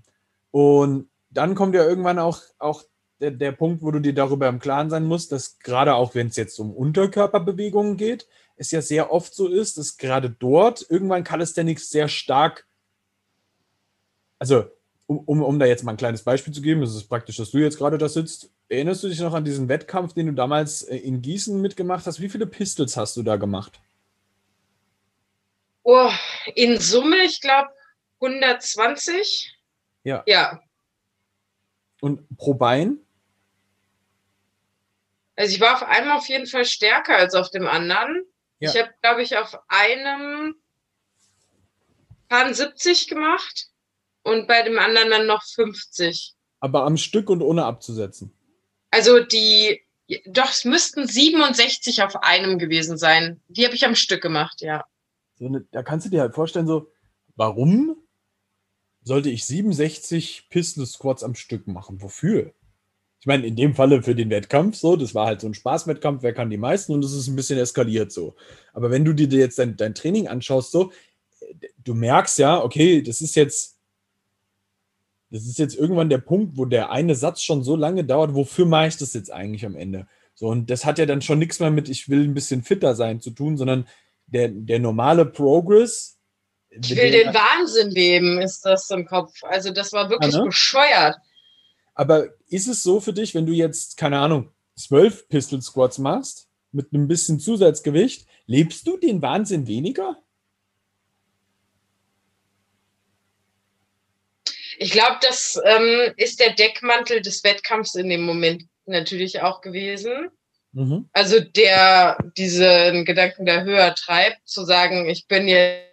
und 0.52 1.10
dann 1.30 1.56
kommt 1.56 1.76
ja 1.76 1.84
irgendwann 1.84 2.20
auch, 2.20 2.42
auch 2.58 2.84
der, 3.20 3.32
der 3.32 3.52
Punkt, 3.52 3.82
wo 3.82 3.92
du 3.92 4.00
dir 4.00 4.14
darüber 4.14 4.48
im 4.48 4.60
Klaren 4.60 4.90
sein 4.90 5.06
musst, 5.06 5.32
dass 5.32 5.60
gerade 5.60 5.96
auch 5.96 6.16
wenn 6.16 6.28
es 6.28 6.36
jetzt 6.36 6.60
um 6.60 6.72
Unterkörperbewegungen 6.72 7.98
geht, 7.98 8.28
es 8.56 8.72
ja 8.72 8.82
sehr 8.82 9.12
oft 9.12 9.34
so 9.34 9.48
ist, 9.48 9.78
dass 9.78 9.98
gerade 9.98 10.30
dort 10.30 10.86
irgendwann 10.90 11.24
Calisthenics 11.24 11.90
sehr 11.90 12.08
stark, 12.08 12.68
also 14.40 14.66
um, 15.08 15.20
um, 15.20 15.42
um 15.42 15.60
da 15.60 15.66
jetzt 15.66 15.84
mal 15.84 15.92
ein 15.92 15.98
kleines 15.98 16.24
Beispiel 16.24 16.54
zu 16.54 16.62
geben, 16.62 16.84
es 16.84 16.96
ist 16.96 17.08
praktisch, 17.08 17.38
dass 17.38 17.52
du 17.52 17.60
jetzt 17.60 17.78
gerade 17.78 17.98
da 17.98 18.10
sitzt. 18.10 18.52
Erinnerst 18.68 19.04
du 19.04 19.08
dich 19.08 19.22
noch 19.22 19.34
an 19.34 19.46
diesen 19.46 19.70
Wettkampf, 19.70 20.14
den 20.14 20.28
du 20.28 20.34
damals 20.34 20.84
äh, 20.84 20.98
in 20.98 21.22
Gießen 21.22 21.62
mitgemacht 21.62 22.06
hast? 22.06 22.20
Wie 22.20 22.30
viele 22.30 22.46
Pistols 22.46 22.98
hast 22.98 23.16
du 23.16 23.24
da 23.24 23.38
gemacht? 23.38 23.80
Oh, 25.84 26.12
in 26.54 26.78
Summe, 26.80 27.24
ich 27.24 27.40
glaube 27.40 27.70
120. 28.20 29.58
Ja. 30.04 30.24
Ja. 30.28 30.62
Und 32.02 32.28
pro 32.38 32.54
Bein? 32.54 33.00
Also 35.36 35.54
ich 35.54 35.62
war 35.62 35.76
auf 35.76 35.84
einem 35.84 36.12
auf 36.12 36.28
jeden 36.28 36.48
Fall 36.48 36.66
stärker 36.66 37.16
als 37.16 37.36
auf 37.36 37.50
dem 37.52 37.68
anderen. 37.68 38.26
Ja. 38.60 38.72
Ich 38.72 38.78
habe, 38.78 38.90
glaube 39.02 39.22
ich, 39.22 39.38
auf 39.38 39.58
einem 39.68 40.56
paar 42.28 42.54
70 42.54 43.08
gemacht 43.08 43.70
und 44.24 44.48
bei 44.48 44.64
dem 44.64 44.80
anderen 44.80 45.10
dann 45.10 45.28
noch 45.28 45.44
50. 45.44 46.34
Aber 46.60 46.84
am 46.84 46.98
Stück 46.98 47.30
und 47.30 47.42
ohne 47.42 47.66
abzusetzen. 47.66 48.34
Also 48.90 49.24
die, 49.24 49.82
doch, 50.26 50.50
es 50.50 50.66
müssten 50.66 51.08
67 51.08 52.02
auf 52.04 52.16
einem 52.24 52.58
gewesen 52.58 52.98
sein. 52.98 53.42
Die 53.48 53.66
habe 53.66 53.76
ich 53.76 53.86
am 53.86 53.96
Stück 53.96 54.22
gemacht, 54.22 54.62
ja. 54.62 54.86
So 55.36 55.46
eine, 55.46 55.62
da 55.72 55.84
kannst 55.84 56.08
du 56.08 56.10
dir 56.10 56.22
halt 56.22 56.34
vorstellen, 56.34 56.68
so, 56.68 56.92
warum 57.36 57.96
sollte 59.08 59.30
ich 59.30 59.46
67 59.46 60.48
Pistol 60.50 60.86
Squats 60.86 61.24
am 61.24 61.36
Stück 61.36 61.68
machen? 61.68 62.02
Wofür? 62.02 62.54
Ich 63.20 63.26
meine, 63.26 63.48
in 63.48 63.56
dem 63.56 63.74
Falle 63.74 64.04
für 64.04 64.14
den 64.14 64.30
Wettkampf 64.30 64.78
so, 64.78 64.96
das 64.96 65.16
war 65.16 65.26
halt 65.26 65.42
so 65.42 65.48
ein 65.48 65.54
Spaßwettkampf, 65.54 66.22
wer 66.22 66.34
kann 66.34 66.50
die 66.50 66.58
meisten 66.58 66.94
und 66.94 67.04
das 67.04 67.14
ist 67.14 67.28
ein 67.28 67.36
bisschen 67.36 67.58
eskaliert 67.58 68.12
so. 68.12 68.36
Aber 68.74 68.92
wenn 68.92 69.06
du 69.06 69.14
dir 69.14 69.28
jetzt 69.28 69.58
dein, 69.58 69.76
dein 69.76 69.96
Training 69.96 70.28
anschaust, 70.28 70.72
so, 70.72 70.92
du 71.84 71.94
merkst 71.94 72.38
ja, 72.38 72.64
okay, 72.64 73.02
das 73.02 73.22
ist 73.22 73.36
jetzt 73.36 73.78
das 75.30 75.46
ist 75.46 75.60
jetzt 75.60 75.76
irgendwann 75.76 76.10
der 76.10 76.20
Punkt, 76.20 76.58
wo 76.58 76.66
der 76.66 76.92
eine 76.92 77.16
Satz 77.16 77.42
schon 77.42 77.64
so 77.64 77.76
lange 77.76 78.06
dauert, 78.06 78.34
wofür 78.34 78.66
mache 78.66 78.88
ich 78.88 78.98
das 78.98 79.14
jetzt 79.14 79.32
eigentlich 79.32 79.66
am 79.66 79.76
Ende? 79.76 80.08
So, 80.34 80.48
und 80.48 80.70
das 80.70 80.86
hat 80.86 81.00
ja 81.00 81.06
dann 81.06 81.22
schon 81.22 81.40
nichts 81.40 81.60
mehr 81.60 81.72
mit, 81.72 81.90
ich 81.90 82.10
will 82.10 82.24
ein 82.24 82.34
bisschen 82.34 82.64
fitter 82.64 82.96
sein 82.96 83.20
zu 83.20 83.32
tun, 83.32 83.58
sondern 83.58 83.88
der, 84.28 84.50
der 84.50 84.80
normale 84.80 85.26
Progress. 85.26 86.17
Ich 86.82 86.96
will 86.96 87.12
den 87.12 87.34
Wahnsinn 87.34 87.92
leben, 87.92 88.42
ist 88.42 88.66
das 88.66 88.90
im 88.90 89.06
Kopf. 89.06 89.34
Also, 89.44 89.72
das 89.72 89.94
war 89.94 90.10
wirklich 90.10 90.34
ja, 90.34 90.40
ne? 90.40 90.46
bescheuert. 90.46 91.16
Aber 91.94 92.28
ist 92.50 92.68
es 92.68 92.84
so 92.84 93.00
für 93.00 93.14
dich, 93.14 93.34
wenn 93.34 93.46
du 93.46 93.54
jetzt, 93.54 93.98
keine 93.98 94.20
Ahnung, 94.20 94.52
zwölf 94.76 95.28
Pistol 95.30 95.62
Squats 95.62 95.98
machst, 95.98 96.48
mit 96.72 96.94
einem 96.94 97.08
bisschen 97.08 97.40
Zusatzgewicht, 97.40 98.28
lebst 98.46 98.86
du 98.86 98.98
den 98.98 99.22
Wahnsinn 99.22 99.68
weniger? 99.68 100.18
Ich 104.80 104.92
glaube, 104.92 105.18
das 105.22 105.60
ähm, 105.66 106.14
ist 106.18 106.40
der 106.40 106.54
Deckmantel 106.54 107.22
des 107.22 107.44
Wettkampfs 107.44 107.96
in 107.96 108.10
dem 108.10 108.22
Moment 108.22 108.66
natürlich 108.86 109.42
auch 109.42 109.62
gewesen. 109.62 110.30
Mhm. 110.74 111.10
Also 111.14 111.40
der 111.40 112.18
diesen 112.38 113.06
Gedanken 113.06 113.46
da 113.46 113.62
höher 113.62 113.96
treibt, 113.96 114.48
zu 114.48 114.64
sagen, 114.64 115.10
ich 115.10 115.28
bin 115.28 115.48
jetzt, 115.48 115.87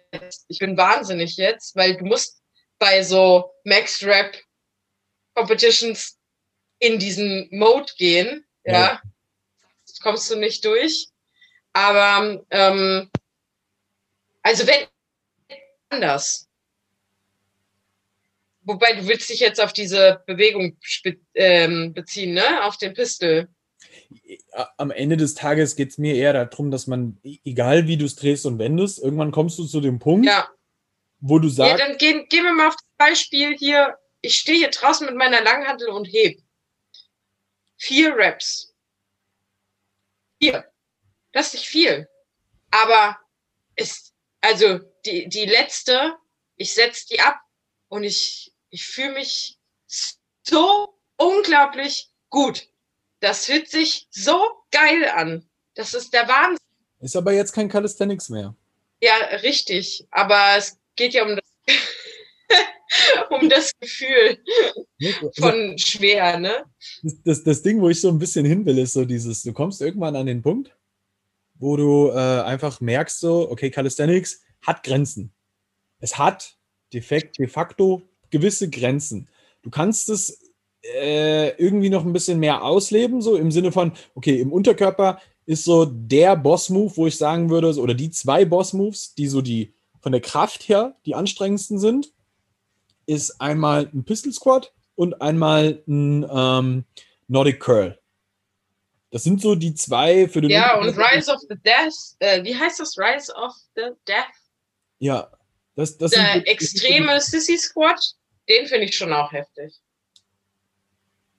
ich 0.47 0.59
bin 0.59 0.77
wahnsinnig 0.77 1.37
jetzt, 1.37 1.75
weil 1.75 1.97
du 1.97 2.05
musst 2.05 2.41
bei 2.79 3.03
so 3.03 3.51
Max 3.63 4.03
Rap 4.03 4.37
Competitions 5.33 6.19
in 6.79 6.99
diesen 6.99 7.47
Mode 7.51 7.91
gehen, 7.97 8.45
ja. 8.63 8.73
ja. 8.73 9.01
Kommst 10.01 10.29
du 10.29 10.35
nicht 10.35 10.63
durch. 10.65 11.07
Aber 11.73 12.45
ähm, 12.51 13.09
also 14.43 14.67
wenn 14.67 14.87
anders, 15.89 16.45
Wobei 18.65 18.93
du 18.93 19.07
willst 19.07 19.29
dich 19.29 19.39
jetzt 19.39 19.61
auf 19.61 19.73
diese 19.73 20.23
Bewegung 20.25 20.77
ähm, 21.35 21.93
beziehen, 21.93 22.33
ne? 22.33 22.63
Auf 22.63 22.77
den 22.77 22.95
Pistol. 22.95 23.47
Am 24.77 24.91
Ende 24.91 25.17
des 25.17 25.33
Tages 25.33 25.75
geht 25.75 25.89
es 25.91 25.97
mir 25.97 26.15
eher 26.15 26.33
darum, 26.33 26.71
dass 26.71 26.87
man, 26.87 27.19
e-, 27.23 27.39
egal 27.43 27.87
wie 27.87 27.97
du 27.97 28.05
es 28.05 28.15
drehst 28.15 28.45
und 28.45 28.59
wendest, 28.59 28.99
irgendwann 28.99 29.31
kommst 29.31 29.59
du 29.59 29.65
zu 29.65 29.81
dem 29.81 29.99
Punkt, 29.99 30.25
ja. 30.25 30.49
wo 31.19 31.39
du 31.39 31.49
sagst. 31.49 31.79
Ja, 31.79 31.87
dann 31.87 31.97
gehen, 31.97 32.27
gehen 32.29 32.43
wir 32.43 32.53
mal 32.53 32.67
auf 32.67 32.75
das 32.75 32.85
Beispiel 32.97 33.57
hier. 33.57 33.97
Ich 34.21 34.35
stehe 34.37 34.57
hier 34.57 34.71
draußen 34.71 35.05
mit 35.05 35.15
meiner 35.15 35.41
Langhantel 35.41 35.89
und 35.89 36.05
heb. 36.05 36.39
Vier 37.77 38.15
Reps. 38.15 38.73
Vier. 40.41 40.65
Das 41.31 41.47
ist 41.47 41.53
nicht 41.55 41.67
viel. 41.67 42.07
Aber 42.71 43.17
es, 43.75 44.13
also 44.41 44.79
die, 45.05 45.27
die 45.29 45.45
letzte, 45.45 46.15
ich 46.55 46.73
setze 46.73 47.07
die 47.09 47.19
ab 47.19 47.39
und 47.89 48.03
ich, 48.03 48.53
ich 48.69 48.85
fühle 48.85 49.13
mich 49.13 49.57
so 50.43 50.99
unglaublich 51.17 52.09
gut. 52.29 52.67
Das 53.19 53.45
fühlt 53.45 53.69
sich 53.69 54.07
so 54.11 54.39
geil 54.71 55.09
an. 55.15 55.47
Das 55.73 55.93
ist 55.93 56.13
der 56.13 56.27
Wahnsinn. 56.27 56.59
Ist 56.99 57.15
aber 57.15 57.33
jetzt 57.33 57.53
kein 57.53 57.69
Calisthenics 57.69 58.29
mehr. 58.29 58.55
Ja, 59.01 59.15
richtig. 59.43 60.07
Aber 60.11 60.57
es 60.57 60.77
geht 60.95 61.13
ja 61.13 61.25
um 61.25 61.35
das, 61.35 61.77
um 63.29 63.49
das 63.49 63.71
Gefühl 63.79 64.39
von 65.37 65.77
schwer, 65.77 66.39
ne? 66.39 66.65
Das, 67.03 67.13
das, 67.23 67.43
das, 67.43 67.61
Ding, 67.61 67.81
wo 67.81 67.89
ich 67.89 68.01
so 68.01 68.09
ein 68.09 68.19
bisschen 68.19 68.45
hin 68.45 68.65
will, 68.65 68.77
ist 68.77 68.93
so 68.93 69.05
dieses, 69.05 69.43
du 69.43 69.53
kommst 69.53 69.81
irgendwann 69.81 70.15
an 70.15 70.25
den 70.25 70.41
Punkt, 70.41 70.75
wo 71.55 71.75
du 71.75 72.09
äh, 72.09 72.41
einfach 72.41 72.81
merkst, 72.81 73.19
so, 73.19 73.49
okay, 73.49 73.69
Calisthenics 73.69 74.41
hat 74.61 74.83
Grenzen. 74.83 75.33
Es 75.99 76.17
hat 76.17 76.57
de 76.93 77.01
facto 77.01 78.01
gewisse 78.29 78.69
Grenzen. 78.69 79.27
Du 79.61 79.69
kannst 79.69 80.09
es 80.09 80.44
äh, 80.93 81.49
irgendwie 81.57 81.89
noch 81.89 82.05
ein 82.05 82.13
bisschen 82.13 82.39
mehr 82.39 82.63
ausleben, 82.63 83.21
so 83.21 83.35
im 83.35 83.51
Sinne 83.51 83.71
von, 83.71 83.93
okay, 84.13 84.39
im 84.39 84.51
Unterkörper 84.51 85.19
ist 85.45 85.63
so 85.63 85.85
der 85.85 86.35
Boss-Move, 86.35 86.95
wo 86.95 87.07
ich 87.07 87.17
sagen 87.17 87.49
würde, 87.49 87.73
oder 87.79 87.93
die 87.93 88.11
zwei 88.11 88.45
Boss-Moves, 88.45 89.15
die 89.15 89.27
so 89.27 89.41
die 89.41 89.73
von 90.01 90.11
der 90.11 90.21
Kraft 90.21 90.69
her 90.69 90.95
die 91.05 91.15
anstrengendsten 91.15 91.79
sind, 91.79 92.13
ist 93.05 93.39
einmal 93.41 93.89
ein 93.93 94.03
Pistol 94.03 94.33
Squat 94.33 94.73
und 94.95 95.21
einmal 95.21 95.83
ein 95.87 96.25
ähm, 96.29 96.85
Nordic 97.27 97.59
Curl. 97.59 97.99
Das 99.11 99.23
sind 99.23 99.41
so 99.41 99.55
die 99.55 99.73
zwei 99.73 100.27
für 100.27 100.41
den. 100.41 100.49
Ja, 100.49 100.77
und 100.77 100.89
Rise 100.89 101.31
of 101.31 101.39
the 101.49 101.55
Death, 101.63 102.15
äh, 102.19 102.43
wie 102.43 102.55
heißt 102.55 102.79
das? 102.79 102.97
Rise 102.97 103.33
of 103.33 103.53
the 103.75 103.91
Death? 104.07 104.25
Ja, 104.99 105.31
das, 105.75 105.97
das 105.97 106.11
Der 106.11 106.47
extreme 106.47 107.19
Sissy 107.21 107.57
Squat, 107.57 108.15
den 108.49 108.67
finde 108.67 108.85
ich 108.85 108.95
schon 108.95 109.13
auch 109.13 109.31
heftig. 109.31 109.73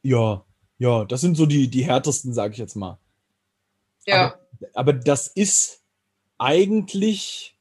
Ja, 0.06 0.44
ja, 0.78 1.04
das 1.04 1.20
sind 1.20 1.36
so 1.36 1.46
die, 1.46 1.68
die 1.68 1.84
härtesten, 1.84 2.32
sage 2.32 2.52
ich 2.52 2.58
jetzt 2.58 2.76
mal. 2.76 2.98
Ja. 4.06 4.26
Aber, 4.26 4.38
aber, 4.74 4.92
das 4.92 5.26
ist 5.26 5.82
eigentlich, 6.38 7.58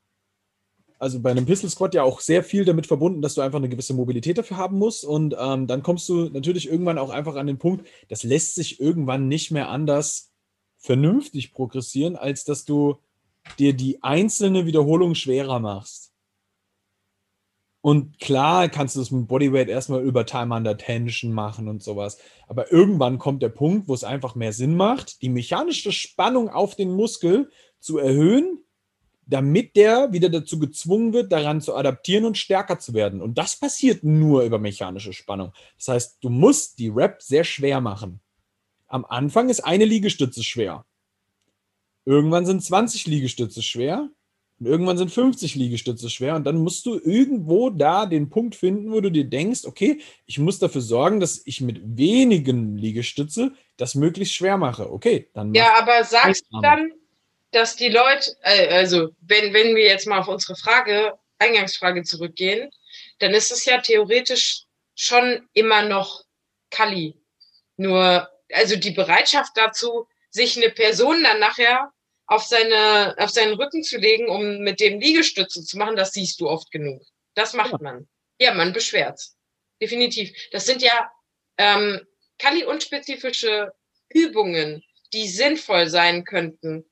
also 1.00 1.20
bei 1.22 1.32
einem 1.32 1.48
Pistol 1.48 1.72
Squat 1.72 1.96
ja 1.96 2.04
auch 2.04 2.20
sehr 2.20 2.44
viel 2.44 2.64
damit 2.64 2.86
verbunden, 2.86 3.24
dass 3.24 3.34
du 3.34 3.42
einfach 3.42 3.58
eine 3.58 3.70
gewisse 3.70 3.96
Mobilität 3.96 4.38
dafür 4.38 4.58
haben 4.58 4.78
musst. 4.78 5.06
Und 5.06 5.36
ähm, 5.40 5.66
dann 5.66 5.82
kommst 5.82 6.08
du 6.08 6.30
natürlich 6.30 6.70
irgendwann 6.70 7.00
auch 7.00 7.10
einfach 7.10 7.36
an 7.36 7.48
den 7.48 7.58
Punkt, 7.58 7.88
das 8.10 8.22
lässt 8.22 8.54
sich 8.54 8.80
irgendwann 8.80 9.28
nicht 9.28 9.50
mehr 9.50 9.70
anders 9.70 10.32
vernünftig 10.78 11.52
progressieren, 11.52 12.16
als 12.16 12.44
dass 12.44 12.64
du 12.64 13.00
dir 13.58 13.74
die 13.74 14.04
einzelne 14.04 14.68
Wiederholung 14.68 15.16
schwerer 15.16 15.60
machst. 15.60 16.12
Und 17.86 18.20
klar 18.20 18.68
kannst 18.68 18.96
du 18.96 19.00
das 19.00 19.12
mit 19.12 19.28
Bodyweight 19.28 19.70
erstmal 19.70 20.02
über 20.02 20.26
Time 20.26 20.56
Under 20.56 20.76
Tension 20.76 21.32
machen 21.32 21.68
und 21.68 21.84
sowas. 21.84 22.18
Aber 22.48 22.72
irgendwann 22.72 23.20
kommt 23.20 23.44
der 23.44 23.50
Punkt, 23.50 23.88
wo 23.88 23.94
es 23.94 24.04
einfach 24.04 24.34
mehr 24.34 24.54
Sinn 24.54 24.76
macht, 24.76 25.22
die 25.22 25.30
mechanische 25.30 25.92
Spannung 25.92 26.50
auf 26.50 26.74
den 26.76 26.96
Muskel 26.96 27.52
zu 27.80 28.00
erhöhen, 28.00 28.64
damit 29.28 29.76
der 29.76 30.12
wieder 30.12 30.30
dazu 30.30 30.58
gezwungen 30.58 31.14
wird, 31.14 31.32
daran 31.32 31.62
zu 31.62 31.76
adaptieren 31.76 32.26
und 32.26 32.40
stärker 32.40 32.80
zu 32.80 32.96
werden. 32.96 33.22
Und 33.22 33.38
das 33.38 33.56
passiert 33.56 34.04
nur 34.04 34.42
über 34.42 34.58
mechanische 34.58 35.14
Spannung. 35.14 35.54
Das 35.78 35.90
heißt, 35.90 36.18
du 36.24 36.32
musst 36.32 36.80
die 36.80 36.90
Rap 36.90 37.22
sehr 37.22 37.44
schwer 37.44 37.82
machen. 37.82 38.20
Am 38.88 39.06
Anfang 39.06 39.48
ist 39.48 39.60
eine 39.60 39.86
Liegestütze 39.86 40.44
schwer. 40.44 40.86
Irgendwann 42.04 42.48
sind 42.48 42.64
20 42.64 43.06
Liegestütze 43.06 43.62
schwer 43.62 44.10
und 44.66 44.72
irgendwann 44.72 44.98
sind 44.98 45.12
50 45.12 45.54
Liegestütze 45.54 46.10
schwer 46.10 46.36
und 46.36 46.44
dann 46.44 46.58
musst 46.58 46.88
du 46.88 47.00
irgendwo 47.00 47.70
da 47.70 48.08
den 48.08 48.32
Punkt 48.32 48.56
finden, 48.56 48.92
wo 48.92 49.00
du 49.00 49.12
dir 49.12 49.26
denkst, 49.26 49.66
okay, 49.66 50.02
ich 50.26 50.40
muss 50.40 50.58
dafür 50.58 50.82
sorgen, 50.82 51.20
dass 51.20 51.44
ich 51.46 51.62
mit 51.62 51.80
wenigen 51.84 52.76
Liegestütze 52.76 53.52
das 53.78 53.94
möglichst 53.94 54.34
schwer 54.34 54.58
mache. 54.58 54.92
Okay, 54.92 55.30
dann. 55.36 55.54
Ja, 55.54 55.78
aber 55.78 56.04
sagst 56.04 56.48
du 56.50 56.62
dann, 56.62 56.92
dass 57.52 57.76
die 57.76 57.90
Leute, 57.90 58.36
äh, 58.42 58.74
also 58.74 59.10
wenn, 59.22 59.54
wenn 59.54 59.76
wir 59.76 59.84
jetzt 59.84 60.08
mal 60.08 60.18
auf 60.18 60.30
unsere 60.30 60.56
Frage, 60.56 61.14
Eingangsfrage 61.38 62.02
zurückgehen, 62.02 62.72
dann 63.20 63.36
ist 63.36 63.52
es 63.52 63.66
ja 63.66 63.80
theoretisch 63.82 64.64
schon 64.96 65.48
immer 65.54 65.84
noch 65.84 66.24
Kali. 66.72 67.22
Nur, 67.78 68.28
also 68.52 68.78
die 68.78 68.92
Bereitschaft 68.92 69.52
dazu, 69.54 70.08
sich 70.32 70.58
eine 70.58 70.72
Person 70.72 71.22
dann 71.22 71.40
nachher 71.40 71.92
auf, 72.28 72.44
seine, 72.44 73.16
auf 73.18 73.30
seinen 73.30 73.54
Rücken 73.54 73.84
zu 73.84 73.98
legen, 73.98 74.30
um 74.30 74.60
mit 74.60 74.80
dem 74.80 75.00
Liegestütze 75.00 75.64
zu 75.64 75.78
machen, 75.78 75.96
das 75.96 76.14
siehst 76.14 76.40
du 76.40 76.50
oft 76.50 76.72
genug. 76.72 77.02
Das 77.36 77.54
macht 77.54 77.74
ja. 77.74 77.80
man. 77.82 78.08
Ja, 78.40 78.54
man 78.54 78.74
beschwert's. 78.74 79.38
Definitiv. 79.82 80.32
Das 80.52 80.66
sind 80.66 80.82
ja 80.82 81.12
ähm, 81.58 82.02
Kali-unspezifische 82.40 83.74
Übungen, 84.10 84.84
die 85.14 85.28
sinnvoll 85.28 85.90
sein 85.90 86.24
könnten, 86.24 86.86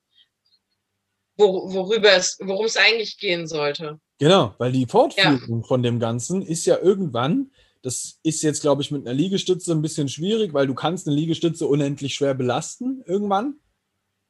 wo, 1.37 1.73
worüber 1.73 2.13
es, 2.13 2.37
worum 2.41 2.65
es 2.65 2.77
eigentlich 2.77 3.17
gehen 3.17 3.47
sollte. 3.47 3.99
Genau, 4.19 4.53
weil 4.57 4.71
die 4.71 4.85
Fortführung 4.85 5.61
ja. 5.61 5.67
von 5.67 5.83
dem 5.83 5.99
Ganzen 5.99 6.41
ist 6.41 6.65
ja 6.65 6.77
irgendwann, 6.77 7.51
das 7.81 8.19
ist 8.23 8.41
jetzt, 8.43 8.61
glaube 8.61 8.81
ich, 8.81 8.91
mit 8.91 9.05
einer 9.05 9.13
Liegestütze 9.13 9.71
ein 9.73 9.81
bisschen 9.81 10.07
schwierig, 10.07 10.53
weil 10.53 10.67
du 10.67 10.73
kannst 10.73 11.07
eine 11.07 11.15
Liegestütze 11.15 11.67
unendlich 11.67 12.13
schwer 12.13 12.33
belasten 12.33 13.03
irgendwann. 13.05 13.59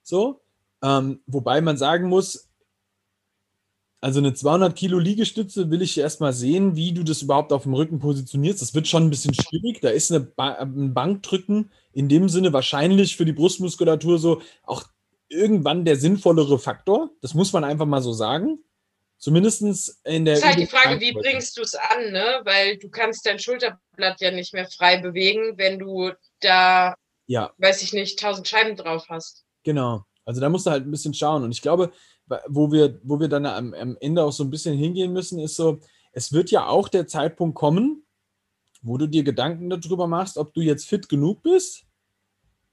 So. 0.02 0.43
Ähm, 0.84 1.22
wobei 1.26 1.62
man 1.62 1.78
sagen 1.78 2.10
muss, 2.10 2.50
also 4.02 4.20
eine 4.20 4.34
200 4.34 4.76
Kilo 4.76 5.00
Liegestütze 5.00 5.72
will 5.72 5.82
ich 5.82 5.98
erstmal 5.98 6.34
sehen, 6.34 6.76
wie 6.76 6.92
du 6.92 7.04
das 7.04 7.22
überhaupt 7.22 7.54
auf 7.54 7.64
dem 7.64 7.74
Rücken 7.74 8.00
positionierst. 8.00 8.62
Das 8.62 8.76
wird 8.76 8.86
schon 8.90 9.04
ein 9.04 9.10
bisschen 9.10 9.34
schwierig. 9.34 9.80
Da 9.80 9.90
ist 9.90 10.12
eine 10.12 10.20
ba 10.20 10.56
ein 10.56 10.94
Bankdrücken 10.94 11.72
in 11.94 12.10
dem 12.10 12.28
Sinne 12.28 12.52
wahrscheinlich 12.52 13.16
für 13.16 13.24
die 13.24 13.32
Brustmuskulatur 13.32 14.20
so 14.20 14.42
auch 14.64 14.84
irgendwann 15.30 15.86
der 15.86 15.96
sinnvollere 15.96 16.60
Faktor. 16.60 17.12
Das 17.22 17.34
muss 17.34 17.54
man 17.54 17.64
einfach 17.64 17.86
mal 17.86 18.02
so 18.02 18.12
sagen. 18.12 18.60
Zumindest 19.20 19.62
in 20.04 20.26
der. 20.26 20.34
Das 20.34 20.44
ist 20.44 20.50
halt 20.50 20.60
die 20.60 20.68
Frage, 20.68 21.00
wie 21.00 21.14
bringst 21.14 21.56
du 21.58 21.62
es 21.62 21.74
an, 21.74 22.12
ne? 22.12 22.42
Weil 22.44 22.78
du 22.78 22.90
kannst 22.90 23.26
dein 23.26 23.40
Schulterblatt 23.40 24.20
ja 24.20 24.32
nicht 24.32 24.54
mehr 24.54 24.70
frei 24.70 24.98
bewegen, 24.98 25.58
wenn 25.58 25.80
du 25.80 26.12
da, 26.42 26.96
ja. 27.28 27.54
weiß 27.58 27.82
ich 27.84 27.94
nicht, 27.94 28.20
tausend 28.20 28.50
Scheiben 28.50 28.76
drauf 28.76 29.06
hast. 29.08 29.46
Genau. 29.64 30.04
Also 30.26 30.42
da 30.42 30.50
musst 30.50 30.66
du 30.66 30.72
halt 30.72 30.86
ein 30.86 30.92
bisschen 30.92 31.14
schauen. 31.14 31.44
Und 31.44 31.52
ich 31.52 31.62
glaube, 31.62 31.92
wo 32.48 32.72
wir, 32.72 33.00
wo 33.04 33.20
wir 33.20 33.28
dann 33.28 33.46
am, 33.46 33.74
am 33.74 33.98
Ende 34.00 34.24
auch 34.24 34.32
so 34.32 34.44
ein 34.44 34.50
bisschen 34.50 34.78
hingehen 34.78 35.14
müssen, 35.14 35.40
ist 35.40 35.56
so, 35.56 35.80
es 36.14 36.32
wird 36.32 36.52
ja 36.52 36.68
auch 36.68 36.88
der 36.88 37.08
Zeitpunkt 37.08 37.56
kommen, 37.56 38.06
wo 38.82 38.98
du 38.98 39.08
dir 39.08 39.24
Gedanken 39.24 39.70
darüber 39.70 40.08
machst, 40.08 40.38
ob 40.38 40.54
du 40.54 40.62
jetzt 40.62 40.88
fit 40.88 41.10
genug 41.10 41.42
bist 41.44 41.86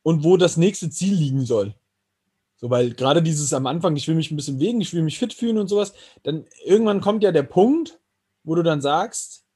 und 0.03 0.25
wo 0.25 0.37
das 0.37 0.57
nächste 0.57 0.91
Ziel 0.91 1.15
liegen 1.15 1.45
soll. 1.45 1.75
So, 2.57 2.69
weil 2.69 2.93
gerade 2.93 3.23
dieses 3.23 3.55
am 3.55 3.67
Anfang, 3.67 3.97
ich 3.97 4.07
will 4.07 4.15
mich 4.15 4.31
ein 4.31 4.37
bisschen 4.37 4.59
bewegen, 4.59 4.81
ich 4.81 4.93
will 4.93 5.03
mich 5.03 5.19
fit 5.19 5.33
fühlen 5.33 5.59
und 5.59 5.69
sowas, 5.69 5.95
dann 6.23 6.45
irgendwann 6.65 7.01
kommt 7.01 7.23
ja 7.23 7.33
der 7.33 7.43
Punkt, 7.43 7.99
wo 8.43 8.55
du 8.55 8.63
dann 8.63 8.83
sagst, 8.83 9.47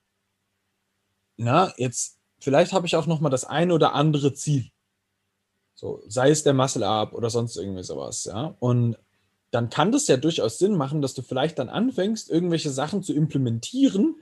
na, 1.37 1.73
jetzt, 1.77 2.19
vielleicht 2.39 2.73
habe 2.73 2.87
ich 2.87 2.97
auch 2.97 3.07
noch 3.07 3.21
mal 3.21 3.31
das 3.31 3.45
eine 3.45 3.75
oder 3.75 3.93
andere 3.95 4.33
Ziel. 4.33 4.71
So, 5.75 6.03
sei 6.07 6.31
es 6.31 6.43
der 6.43 6.55
Muscle 6.55 6.87
Up 6.87 7.15
oder 7.15 7.31
sonst 7.31 7.57
irgendwie 7.57 7.83
sowas, 7.83 8.25
ja. 8.25 8.55
Und 8.61 8.97
dann 9.51 9.71
kann 9.71 9.93
das 9.93 10.09
ja 10.09 10.17
durchaus 10.17 10.59
Sinn 10.59 10.77
machen, 10.77 11.01
dass 11.01 11.15
du 11.15 11.23
vielleicht 11.23 11.59
dann 11.59 11.69
anfängst, 11.69 12.31
irgendwelche 12.31 12.71
Sachen 12.71 13.03
zu 13.03 13.13
implementieren, 13.13 14.17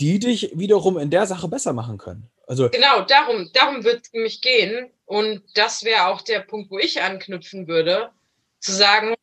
die 0.00 0.18
dich 0.18 0.52
wiederum 0.54 0.98
in 0.98 1.10
der 1.10 1.26
Sache 1.26 1.48
besser 1.48 1.72
machen 1.72 1.96
können. 1.96 2.28
Also 2.46 2.68
genau, 2.68 3.02
darum, 3.02 3.50
darum 3.54 3.84
wird 3.84 4.04
es 4.04 4.12
nämlich 4.12 4.42
gehen. 4.42 4.90
Und 5.06 5.42
das 5.54 5.84
wäre 5.84 6.08
auch 6.08 6.20
der 6.22 6.40
Punkt, 6.40 6.70
wo 6.70 6.78
ich 6.78 7.00
anknüpfen 7.00 7.68
würde, 7.68 8.10
zu 8.58 8.72
sagen, 8.72 9.14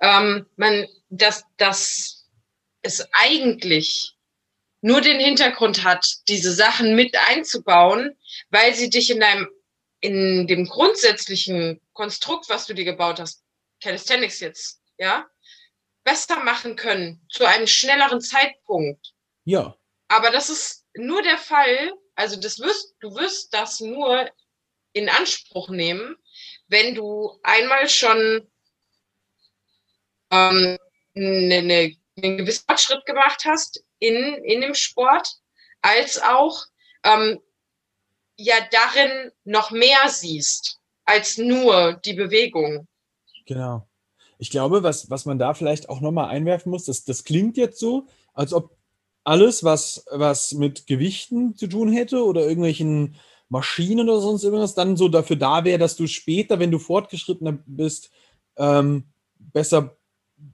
ähm, 0.00 0.46
man, 0.56 0.86
dass, 1.10 1.44
dass 1.56 2.26
es 2.82 3.06
eigentlich 3.12 4.14
nur 4.80 5.00
den 5.00 5.18
Hintergrund 5.18 5.84
hat, 5.84 6.06
diese 6.28 6.52
Sachen 6.52 6.94
mit 6.94 7.16
einzubauen, 7.28 8.16
weil 8.50 8.74
sie 8.74 8.90
dich 8.90 9.10
in 9.10 9.20
deinem 9.20 9.48
in 10.00 10.46
dem 10.46 10.66
grundsätzlichen 10.66 11.80
Konstrukt, 11.92 12.48
was 12.48 12.66
du 12.66 12.74
dir 12.74 12.84
gebaut 12.84 13.20
hast, 13.20 13.42
Calisthenics 13.82 14.40
jetzt, 14.40 14.80
ja, 14.96 15.26
besser 16.04 16.42
machen 16.42 16.76
können 16.76 17.26
zu 17.30 17.44
einem 17.44 17.66
schnelleren 17.66 18.20
Zeitpunkt. 18.20 19.12
Ja. 19.44 19.76
Aber 20.08 20.30
das 20.30 20.48
ist 20.48 20.86
nur 20.94 21.22
der 21.22 21.38
Fall, 21.38 21.92
also 22.14 22.40
das 22.40 22.58
wirst, 22.58 22.94
du 23.00 23.14
wirst 23.14 23.52
das 23.52 23.80
nur 23.80 24.30
in 24.92 25.08
Anspruch 25.08 25.68
nehmen, 25.68 26.16
wenn 26.68 26.94
du 26.94 27.38
einmal 27.42 27.88
schon 27.88 28.50
ähm, 30.30 30.78
eine, 31.14 31.54
eine, 31.54 31.96
einen 32.16 32.38
gewissen 32.38 32.64
Fortschritt 32.66 33.04
gemacht 33.06 33.44
hast 33.44 33.84
in, 33.98 34.16
in 34.44 34.60
dem 34.60 34.74
Sport, 34.74 35.28
als 35.82 36.20
auch 36.20 36.64
ähm, 37.04 37.40
ja 38.38 38.54
darin 38.70 39.30
noch 39.44 39.70
mehr 39.70 40.08
siehst 40.08 40.78
als 41.04 41.38
nur 41.38 41.94
die 42.04 42.14
Bewegung. 42.14 42.86
Genau. 43.46 43.88
Ich 44.38 44.50
glaube, 44.50 44.82
was, 44.82 45.10
was 45.10 45.24
man 45.24 45.38
da 45.38 45.54
vielleicht 45.54 45.88
auch 45.88 46.00
nochmal 46.00 46.28
einwerfen 46.28 46.70
muss, 46.70 46.84
das, 46.84 47.04
das 47.04 47.24
klingt 47.24 47.56
jetzt 47.56 47.80
so, 47.80 48.06
als 48.34 48.52
ob 48.52 48.76
alles, 49.24 49.64
was, 49.64 50.04
was 50.10 50.52
mit 50.52 50.86
Gewichten 50.86 51.56
zu 51.56 51.66
tun 51.66 51.92
hätte 51.92 52.24
oder 52.24 52.42
irgendwelchen 52.42 53.16
Maschinen 53.48 54.08
oder 54.08 54.20
sonst 54.20 54.44
irgendwas, 54.44 54.74
dann 54.74 54.96
so 54.96 55.08
dafür 55.08 55.36
da 55.36 55.64
wäre, 55.64 55.78
dass 55.78 55.96
du 55.96 56.06
später, 56.06 56.58
wenn 56.58 56.70
du 56.70 56.78
fortgeschrittener 56.78 57.58
bist, 57.66 58.10
ähm, 58.56 59.04
besser 59.38 59.96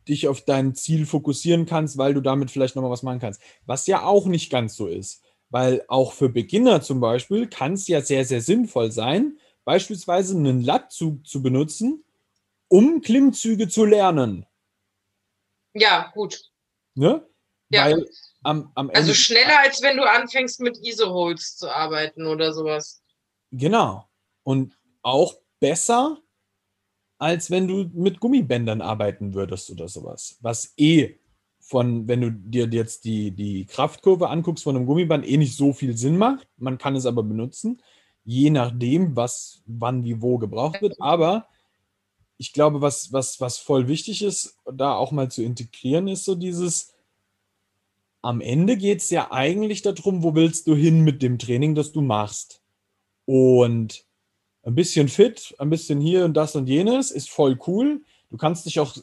dich 0.08 0.28
auf 0.28 0.42
dein 0.42 0.74
Ziel 0.74 1.04
fokussieren 1.04 1.66
kannst, 1.66 1.98
weil 1.98 2.14
du 2.14 2.20
damit 2.20 2.50
vielleicht 2.50 2.74
nochmal 2.74 2.90
was 2.90 3.02
machen 3.02 3.20
kannst. 3.20 3.40
Was 3.66 3.86
ja 3.86 4.04
auch 4.04 4.26
nicht 4.26 4.50
ganz 4.50 4.76
so 4.76 4.86
ist. 4.86 5.22
Weil 5.54 5.84
auch 5.86 6.14
für 6.14 6.28
Beginner 6.28 6.82
zum 6.82 6.98
Beispiel 6.98 7.46
kann 7.46 7.74
es 7.74 7.86
ja 7.86 8.00
sehr, 8.00 8.24
sehr 8.24 8.40
sinnvoll 8.40 8.90
sein, 8.90 9.38
beispielsweise 9.62 10.36
einen 10.36 10.62
Lattzug 10.62 11.24
zu 11.24 11.44
benutzen, 11.44 12.02
um 12.66 13.02
Klimmzüge 13.02 13.68
zu 13.68 13.84
lernen. 13.84 14.46
Ja, 15.72 16.10
gut. 16.12 16.50
Ne? 16.96 17.24
Ja. 17.68 17.84
Weil 17.84 18.10
am, 18.42 18.72
am 18.74 18.88
Ende. 18.88 18.98
Also 18.98 19.14
schneller, 19.14 19.60
als 19.60 19.80
wenn 19.80 19.96
du 19.96 20.02
anfängst 20.02 20.58
mit 20.58 20.76
ISO-Holz 20.84 21.56
zu 21.56 21.72
arbeiten 21.72 22.26
oder 22.26 22.52
sowas. 22.52 23.00
Genau. 23.52 24.08
Und 24.42 24.76
auch 25.02 25.36
besser, 25.60 26.18
als 27.18 27.48
wenn 27.52 27.68
du 27.68 27.88
mit 27.92 28.18
Gummibändern 28.18 28.82
arbeiten 28.82 29.34
würdest 29.34 29.70
oder 29.70 29.86
sowas. 29.86 30.36
Was 30.40 30.74
eh 30.76 31.20
von, 31.66 32.06
wenn 32.08 32.20
du 32.20 32.30
dir 32.30 32.68
jetzt 32.68 33.04
die, 33.04 33.30
die 33.30 33.64
Kraftkurve 33.64 34.28
anguckst 34.28 34.64
von 34.64 34.76
einem 34.76 34.86
Gummiband, 34.86 35.26
eh 35.26 35.38
nicht 35.38 35.56
so 35.56 35.72
viel 35.72 35.96
Sinn 35.96 36.18
macht. 36.18 36.46
Man 36.58 36.76
kann 36.76 36.94
es 36.94 37.06
aber 37.06 37.22
benutzen, 37.22 37.80
je 38.24 38.50
nachdem, 38.50 39.16
was 39.16 39.62
wann 39.66 40.04
wie 40.04 40.20
wo 40.20 40.36
gebraucht 40.36 40.82
wird. 40.82 41.00
Aber 41.00 41.48
ich 42.36 42.52
glaube, 42.52 42.82
was, 42.82 43.12
was, 43.12 43.40
was 43.40 43.58
voll 43.58 43.88
wichtig 43.88 44.22
ist, 44.22 44.58
da 44.70 44.94
auch 44.94 45.10
mal 45.10 45.30
zu 45.30 45.42
integrieren, 45.42 46.06
ist 46.06 46.24
so 46.24 46.34
dieses, 46.34 46.92
am 48.20 48.42
Ende 48.42 48.76
geht 48.76 49.00
es 49.00 49.08
ja 49.08 49.32
eigentlich 49.32 49.80
darum, 49.80 50.22
wo 50.22 50.34
willst 50.34 50.66
du 50.66 50.74
hin 50.74 51.00
mit 51.00 51.22
dem 51.22 51.38
Training, 51.38 51.74
das 51.74 51.92
du 51.92 52.02
machst. 52.02 52.60
Und 53.24 54.04
ein 54.64 54.74
bisschen 54.74 55.08
fit, 55.08 55.54
ein 55.58 55.70
bisschen 55.70 55.98
hier 55.98 56.26
und 56.26 56.34
das 56.34 56.56
und 56.56 56.68
jenes 56.68 57.10
ist 57.10 57.30
voll 57.30 57.58
cool. 57.66 58.02
Du 58.30 58.36
kannst 58.36 58.66
dich 58.66 58.80
auch 58.80 58.94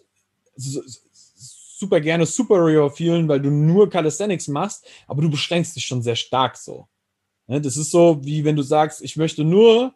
super 1.81 1.99
gerne 1.99 2.25
superior 2.25 2.91
fühlen, 2.91 3.27
weil 3.27 3.41
du 3.41 3.49
nur 3.49 3.89
Calisthenics 3.89 4.47
machst, 4.47 4.87
aber 5.07 5.21
du 5.21 5.29
beschränkst 5.29 5.75
dich 5.75 5.85
schon 5.85 6.01
sehr 6.01 6.15
stark 6.15 6.55
so. 6.55 6.87
Ne, 7.47 7.59
das 7.59 7.75
ist 7.75 7.91
so, 7.91 8.23
wie 8.23 8.45
wenn 8.45 8.55
du 8.55 8.61
sagst, 8.61 9.01
ich 9.01 9.17
möchte 9.17 9.43
nur 9.43 9.93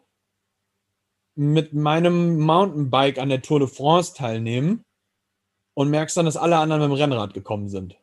mit 1.36 1.72
meinem 1.72 2.38
Mountainbike 2.38 3.18
an 3.18 3.28
der 3.28 3.42
Tour 3.42 3.60
de 3.60 3.68
France 3.68 4.14
teilnehmen 4.14 4.84
und 5.74 5.90
merkst 5.90 6.16
dann, 6.16 6.26
dass 6.26 6.36
alle 6.36 6.58
anderen 6.58 6.82
mit 6.82 6.90
dem 6.90 7.00
Rennrad 7.00 7.34
gekommen 7.34 7.68
sind. 7.68 7.96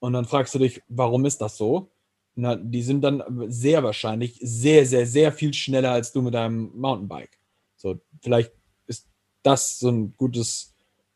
Und 0.00 0.14
dann 0.14 0.24
fragst 0.24 0.54
du 0.54 0.58
dich, 0.58 0.82
warum 0.88 1.24
ist 1.24 1.40
das 1.40 1.56
so? 1.56 1.92
Na, 2.34 2.56
die 2.56 2.82
sind 2.82 3.02
dann 3.02 3.22
sehr 3.50 3.82
wahrscheinlich 3.82 4.38
sehr, 4.42 4.86
sehr, 4.86 5.06
sehr 5.06 5.30
viel 5.32 5.52
schneller 5.52 5.92
als 5.92 6.12
du 6.12 6.22
mit 6.22 6.34
deinem 6.34 6.70
Mountainbike. 6.74 7.38
So, 7.76 8.00
vielleicht 8.22 8.52
ist 8.86 9.08
das 9.42 9.78
so 9.78 9.90
ein 9.90 10.14
gutes 10.16 10.69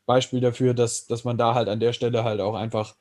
Beispiel 0.05 0.39
dafür, 0.39 0.73
dass, 0.73 1.07
dass 1.07 1.23
man 1.23 1.37
da 1.37 1.55
halt 1.55 1.67
an 1.67 1.79
der 1.79 1.93
Stelle 1.93 2.23
halt 2.23 2.41
auch 2.41 2.55
einfach 2.55 2.95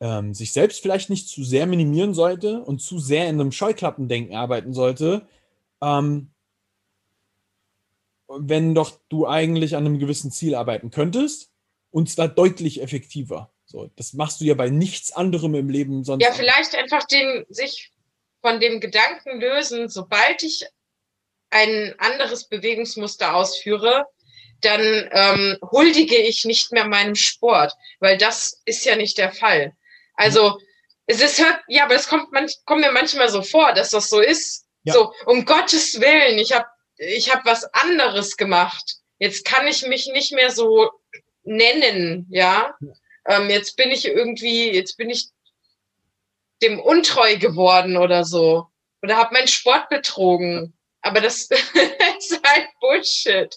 ähm, 0.00 0.34
sich 0.34 0.52
selbst 0.52 0.82
vielleicht 0.82 1.10
nicht 1.10 1.28
zu 1.28 1.44
sehr 1.44 1.66
minimieren 1.66 2.14
sollte 2.14 2.60
und 2.60 2.80
zu 2.80 2.98
sehr 2.98 3.28
in 3.28 3.40
einem 3.40 3.52
Scheuklappendenken 3.52 4.36
arbeiten 4.36 4.72
sollte, 4.72 5.26
ähm, 5.82 6.30
wenn 8.28 8.74
doch 8.74 8.98
du 9.08 9.26
eigentlich 9.26 9.76
an 9.76 9.86
einem 9.86 9.98
gewissen 9.98 10.30
Ziel 10.30 10.54
arbeiten 10.54 10.90
könntest 10.90 11.50
und 11.90 12.10
zwar 12.10 12.28
deutlich 12.28 12.82
effektiver. 12.82 13.52
So, 13.66 13.90
das 13.96 14.12
machst 14.12 14.40
du 14.40 14.44
ja 14.44 14.54
bei 14.54 14.68
nichts 14.68 15.12
anderem 15.12 15.54
im 15.54 15.68
Leben 15.68 16.04
sonst. 16.04 16.24
Ja, 16.24 16.32
vielleicht 16.32 16.74
einfach 16.74 17.04
den, 17.04 17.44
sich 17.48 17.92
von 18.40 18.60
dem 18.60 18.80
Gedanken 18.80 19.40
lösen, 19.40 19.88
sobald 19.88 20.42
ich 20.42 20.66
ein 21.50 21.94
anderes 21.98 22.44
Bewegungsmuster 22.48 23.34
ausführe, 23.34 24.06
dann 24.64 25.08
ähm, 25.12 25.58
huldige 25.70 26.16
ich 26.16 26.44
nicht 26.44 26.72
mehr 26.72 26.86
meinem 26.86 27.14
Sport, 27.14 27.72
weil 28.00 28.18
das 28.18 28.60
ist 28.64 28.84
ja 28.84 28.96
nicht 28.96 29.18
der 29.18 29.32
Fall. 29.32 29.76
Also 30.14 30.58
es 31.06 31.20
ist 31.20 31.38
ja, 31.38 31.84
aber 31.84 31.94
es 31.94 32.08
kommt, 32.08 32.32
man, 32.32 32.48
kommt 32.64 32.80
mir 32.80 32.92
manchmal 32.92 33.28
so 33.28 33.42
vor, 33.42 33.72
dass 33.72 33.90
das 33.90 34.08
so 34.08 34.20
ist. 34.20 34.66
Ja. 34.84 34.94
So 34.94 35.12
um 35.26 35.44
Gottes 35.44 36.00
willen, 36.00 36.38
ich 36.38 36.52
habe 36.52 36.66
ich 36.96 37.32
habe 37.32 37.44
was 37.44 37.64
anderes 37.74 38.36
gemacht. 38.36 38.96
Jetzt 39.18 39.44
kann 39.44 39.66
ich 39.66 39.86
mich 39.86 40.08
nicht 40.12 40.32
mehr 40.32 40.50
so 40.50 40.90
nennen, 41.42 42.26
ja. 42.30 42.74
Ähm, 43.26 43.50
jetzt 43.50 43.76
bin 43.76 43.90
ich 43.90 44.06
irgendwie, 44.06 44.72
jetzt 44.72 44.96
bin 44.96 45.10
ich 45.10 45.28
dem 46.62 46.80
untreu 46.80 47.36
geworden 47.36 47.96
oder 47.96 48.24
so. 48.24 48.66
Oder 49.02 49.16
habe 49.16 49.34
meinen 49.34 49.48
Sport 49.48 49.88
betrogen. 49.88 50.76
Aber 51.04 51.20
das 51.20 51.42
ist 51.42 52.40
halt 52.42 52.68
Bullshit. 52.80 53.54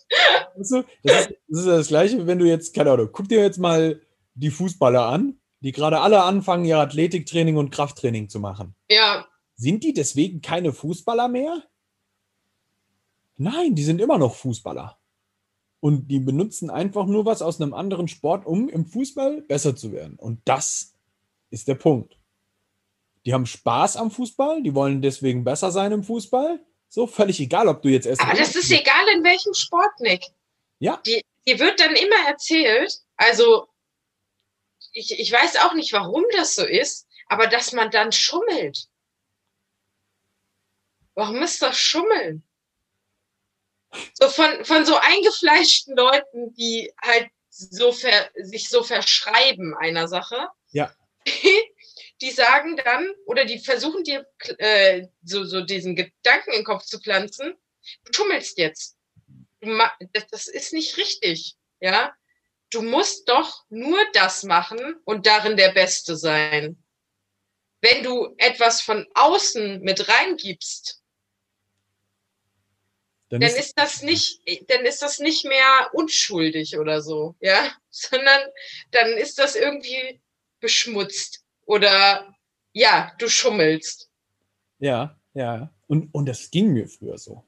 Also, 0.55 0.83
das, 1.03 1.21
ist, 1.21 1.35
das 1.47 1.59
ist 1.59 1.67
das 1.67 1.87
Gleiche, 1.87 2.27
wenn 2.27 2.39
du 2.39 2.45
jetzt, 2.45 2.75
keine 2.75 2.91
Ahnung, 2.91 3.09
guck 3.11 3.29
dir 3.29 3.41
jetzt 3.41 3.57
mal 3.57 4.01
die 4.35 4.51
Fußballer 4.51 5.05
an, 5.05 5.39
die 5.61 5.71
gerade 5.71 6.01
alle 6.01 6.23
anfangen, 6.23 6.65
ihr 6.65 6.77
Athletiktraining 6.77 7.55
und 7.55 7.71
Krafttraining 7.71 8.27
zu 8.27 8.41
machen. 8.41 8.75
Ja. 8.89 9.25
Sind 9.55 9.83
die 9.83 9.93
deswegen 9.93 10.41
keine 10.41 10.73
Fußballer 10.73 11.29
mehr? 11.29 11.63
Nein, 13.37 13.75
die 13.75 13.83
sind 13.83 14.01
immer 14.01 14.17
noch 14.17 14.35
Fußballer. 14.35 14.97
Und 15.79 16.09
die 16.09 16.19
benutzen 16.19 16.69
einfach 16.69 17.05
nur 17.05 17.25
was 17.25 17.41
aus 17.41 17.61
einem 17.61 17.73
anderen 17.73 18.09
Sport, 18.09 18.45
um 18.45 18.67
im 18.67 18.85
Fußball 18.85 19.41
besser 19.43 19.75
zu 19.75 19.93
werden. 19.93 20.19
Und 20.19 20.41
das 20.45 20.95
ist 21.49 21.69
der 21.69 21.75
Punkt. 21.75 22.19
Die 23.25 23.33
haben 23.33 23.45
Spaß 23.45 23.95
am 23.95 24.11
Fußball, 24.11 24.63
die 24.63 24.75
wollen 24.75 25.01
deswegen 25.01 25.45
besser 25.45 25.71
sein 25.71 25.93
im 25.93 26.03
Fußball. 26.03 26.59
So, 26.89 27.07
völlig 27.07 27.39
egal, 27.39 27.67
ob 27.67 27.81
du 27.81 27.89
jetzt 27.89 28.05
erst. 28.05 28.21
Aber 28.21 28.33
das 28.33 28.55
ist 28.55 28.71
egal 28.71 29.07
in 29.13 29.23
welchem 29.23 29.53
Sport, 29.53 29.99
Nick. 29.99 30.23
Ja. 30.79 31.01
Die, 31.05 31.23
die 31.47 31.59
wird 31.59 31.79
dann 31.79 31.95
immer 31.95 32.27
erzählt, 32.27 32.93
also 33.15 33.67
ich, 34.93 35.19
ich 35.19 35.31
weiß 35.31 35.57
auch 35.57 35.73
nicht, 35.73 35.93
warum 35.93 36.23
das 36.35 36.55
so 36.55 36.65
ist, 36.65 37.07
aber 37.27 37.47
dass 37.47 37.71
man 37.73 37.91
dann 37.91 38.11
schummelt. 38.11 38.87
Warum 41.13 41.41
ist 41.41 41.61
das 41.61 41.77
Schummeln? 41.77 42.43
So 44.13 44.29
von, 44.29 44.65
von 44.65 44.85
so 44.85 44.95
eingefleischten 44.97 45.95
Leuten, 45.95 46.53
die 46.53 46.91
halt 47.01 47.29
so 47.49 47.91
ver, 47.91 48.29
sich 48.35 48.69
so 48.69 48.83
verschreiben 48.83 49.75
einer 49.75 50.07
Sache. 50.07 50.49
Ja. 50.71 50.93
Die 52.21 52.31
sagen 52.31 52.77
dann, 52.77 53.13
oder 53.25 53.45
die 53.45 53.59
versuchen 53.59 54.03
dir 54.03 54.25
äh, 54.57 55.07
so, 55.23 55.43
so 55.43 55.61
diesen 55.61 55.95
Gedanken 55.95 56.51
in 56.51 56.59
den 56.59 56.65
Kopf 56.65 56.83
zu 56.83 56.99
pflanzen, 56.99 57.55
du 58.05 58.13
schummelst 58.13 58.57
jetzt. 58.57 58.97
Du 59.61 59.77
das, 60.13 60.27
das 60.27 60.47
ist 60.47 60.73
nicht 60.73 60.97
richtig. 60.97 61.55
Ja. 61.79 62.15
Du 62.71 62.81
musst 62.81 63.29
doch 63.29 63.65
nur 63.69 63.99
das 64.13 64.43
machen 64.43 64.95
und 65.05 65.25
darin 65.25 65.57
der 65.57 65.69
Beste 65.69 66.17
sein. 66.17 66.83
Wenn 67.81 68.03
du 68.03 68.33
etwas 68.37 68.81
von 68.81 69.07
außen 69.13 69.81
mit 69.81 70.09
reingibst, 70.09 71.01
dann, 73.29 73.41
dann 73.41 73.49
ist, 73.49 73.59
ist, 73.59 73.73
das 73.77 74.01
nicht, 74.01 74.41
dann 74.69 74.85
ist 74.85 75.01
das 75.01 75.19
nicht 75.19 75.45
mehr 75.45 75.89
unschuldig 75.93 76.77
oder 76.77 77.01
so, 77.01 77.35
ja, 77.39 77.75
sondern 77.89 78.41
dann 78.91 79.11
ist 79.13 79.37
das 79.37 79.55
irgendwie 79.55 80.21
beschmutzt 80.59 81.43
oder 81.67 82.33
ja, 82.73 83.11
du 83.19 83.29
schummelst. 83.29 84.09
Ja, 84.79 85.15
ja. 85.33 85.71
Und, 85.85 86.13
und 86.13 86.25
das 86.27 86.49
ging 86.49 86.73
mir 86.73 86.87
früher 86.87 87.17
so. 87.17 87.43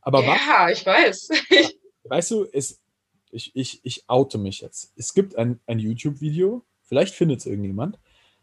Aber 0.00 0.22
ja, 0.22 0.66
was, 0.68 0.78
ich 0.78 0.86
weiß. 0.86 1.28
Weißt 2.04 2.30
du, 2.30 2.46
es, 2.52 2.80
ich, 3.30 3.54
ich, 3.54 3.80
ich 3.84 4.04
oute 4.08 4.38
mich 4.38 4.60
jetzt. 4.60 4.92
Es 4.96 5.12
gibt 5.12 5.36
ein, 5.36 5.60
ein 5.66 5.78
YouTube-Video, 5.78 6.64
vielleicht 6.82 7.14
findet 7.14 7.40
es 7.40 7.46
irgendjemand. 7.46 7.98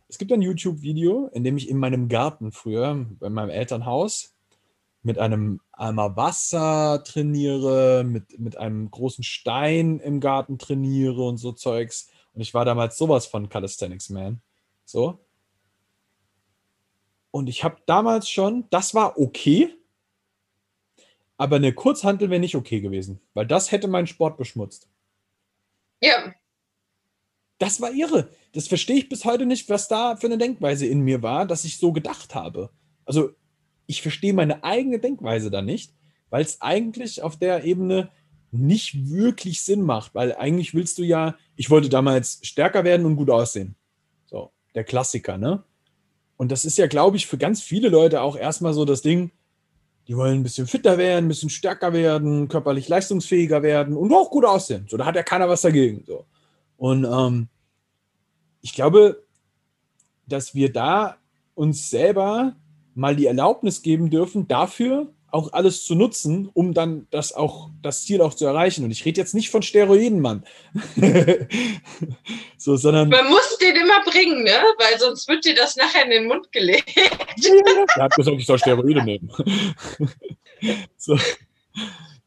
Es 0.08 0.18
gibt 0.18 0.32
ein 0.32 0.42
YouTube-Video, 0.42 1.30
in 1.34 1.44
dem 1.44 1.58
ich 1.58 1.70
in 1.70 1.78
meinem 1.78 2.10
Garten 2.10 2.52
früher, 2.52 3.06
bei 3.20 3.30
meinem 3.30 3.50
Elternhaus, 3.50 4.36
mit 5.02 5.18
einem 5.18 5.60
Eimer 5.72 6.16
Wasser 6.16 7.04
trainiere, 7.04 8.04
mit, 8.06 8.40
mit 8.40 8.58
einem 8.58 8.90
großen 8.92 9.24
Stein 9.24 10.00
im 10.00 10.20
Garten 10.20 10.58
trainiere 10.58 11.24
und 11.24 11.38
so 11.38 11.52
Zeugs. 11.52 12.10
Und 12.34 12.42
ich 12.42 12.54
war 12.54 12.66
damals 12.66 12.98
sowas 12.98 13.26
von 13.26 13.50
Calisthenics 13.50 14.10
Man. 14.10 14.42
So. 14.94 15.18
Und 17.32 17.50
ich 17.50 17.64
habe 17.64 17.78
damals 17.88 18.30
schon, 18.30 18.66
das 18.70 18.94
war 18.94 19.18
okay, 19.18 19.76
aber 21.36 21.56
eine 21.56 21.74
Kurzhantel 21.74 22.30
wäre 22.30 22.40
nicht 22.40 22.56
okay 22.56 22.80
gewesen, 22.80 23.20
weil 23.34 23.48
das 23.48 23.72
hätte 23.72 23.88
meinen 23.88 24.06
Sport 24.06 24.38
beschmutzt. 24.38 24.88
Ja. 26.00 26.32
Das 27.58 27.82
war 27.82 27.92
irre. 27.92 28.30
Das 28.52 28.68
verstehe 28.68 28.98
ich 28.98 29.10
bis 29.10 29.26
heute 29.26 29.48
nicht, 29.48 29.68
was 29.68 29.88
da 29.88 30.16
für 30.16 30.28
eine 30.28 30.38
Denkweise 30.38 30.86
in 30.86 31.00
mir 31.00 31.24
war, 31.24 31.48
dass 31.48 31.66
ich 31.66 31.80
so 31.80 31.92
gedacht 31.92 32.36
habe. 32.36 32.70
Also 33.04 33.32
ich 33.88 34.04
verstehe 34.04 34.36
meine 34.36 34.64
eigene 34.64 35.00
Denkweise 35.00 35.50
da 35.50 35.64
nicht, 35.64 35.96
weil 36.30 36.44
es 36.44 36.62
eigentlich 36.62 37.24
auf 37.24 37.36
der 37.40 37.64
Ebene 37.64 38.12
nicht 38.52 39.10
wirklich 39.10 39.64
Sinn 39.64 39.82
macht, 39.82 40.14
weil 40.14 40.36
eigentlich 40.36 40.76
willst 40.76 41.00
du 41.00 41.04
ja, 41.04 41.36
ich 41.56 41.72
wollte 41.72 41.90
damals 41.90 42.42
stärker 42.44 42.84
werden 42.84 43.08
und 43.08 43.16
gut 43.16 43.32
aussehen. 43.32 43.76
Der 44.76 44.84
Klassiker, 44.84 45.38
ne? 45.38 45.64
Und 46.38 46.52
das 46.52 46.66
ist 46.66 46.78
ja, 46.78 46.88
glaube 46.88 47.18
ich, 47.18 47.28
für 47.28 47.38
ganz 47.38 47.62
viele 47.62 47.90
Leute 47.90 48.22
auch 48.22 48.36
erstmal 48.36 48.74
so 48.74 48.86
das 48.86 49.02
Ding, 49.02 49.32
die 50.08 50.18
wollen 50.18 50.40
ein 50.40 50.44
bisschen 50.44 50.68
fitter 50.68 50.98
werden, 50.98 51.26
ein 51.26 51.30
bisschen 51.30 51.50
stärker 51.50 51.94
werden, 51.94 52.50
körperlich 52.50 52.90
leistungsfähiger 52.90 53.64
werden 53.64 53.96
und 53.96 54.12
auch 54.14 54.30
gut 54.30 54.46
aussehen. 54.46 54.86
So, 54.90 54.98
da 54.98 55.06
hat 55.06 55.16
ja 55.16 55.24
keiner 55.24 55.48
was 55.48 55.62
dagegen. 55.62 56.04
So. 56.06 56.26
Und 56.76 57.06
ähm, 57.06 57.48
ich 58.62 58.74
glaube, 58.74 59.24
dass 60.28 60.56
wir 60.56 60.74
da 60.74 61.18
uns 61.56 61.90
selber 61.90 62.56
mal 62.96 63.16
die 63.16 63.28
Erlaubnis 63.28 63.82
geben 63.82 64.10
dürfen, 64.10 64.48
dafür 64.48 65.14
auch 65.34 65.52
alles 65.52 65.84
zu 65.84 65.96
nutzen, 65.96 66.48
um 66.54 66.76
dann 66.76 67.08
das 67.10 67.34
auch 67.34 67.72
das 67.82 68.06
Ziel 68.06 68.22
auch 68.22 68.36
zu 68.36 68.46
erreichen. 68.46 68.84
Und 68.84 68.92
ich 68.92 69.04
rede 69.04 69.20
jetzt 69.20 69.34
nicht 69.34 69.50
von 69.50 69.64
Steroiden, 69.64 70.20
Mann. 70.20 70.44
so, 72.58 72.76
sondern 72.76 73.10
man 73.10 73.28
muss 73.28 73.58
den 73.58 73.76
immer 73.76 74.04
bringen, 74.06 74.44
ne? 74.44 74.52
Weil 74.78 75.00
sonst 75.00 75.28
wird 75.28 75.44
dir 75.44 75.56
das 75.56 75.76
nachher 75.76 76.04
in 76.06 76.12
den 76.12 76.28
Mund 76.28 76.52
gelegt. 76.52 76.96
er 76.96 78.04
hat 78.04 78.14
gesagt, 78.14 78.38
ich 78.38 78.46
soll 78.46 78.60
Steroide 78.60 79.04
nehmen. 79.04 79.32
so. 80.98 81.18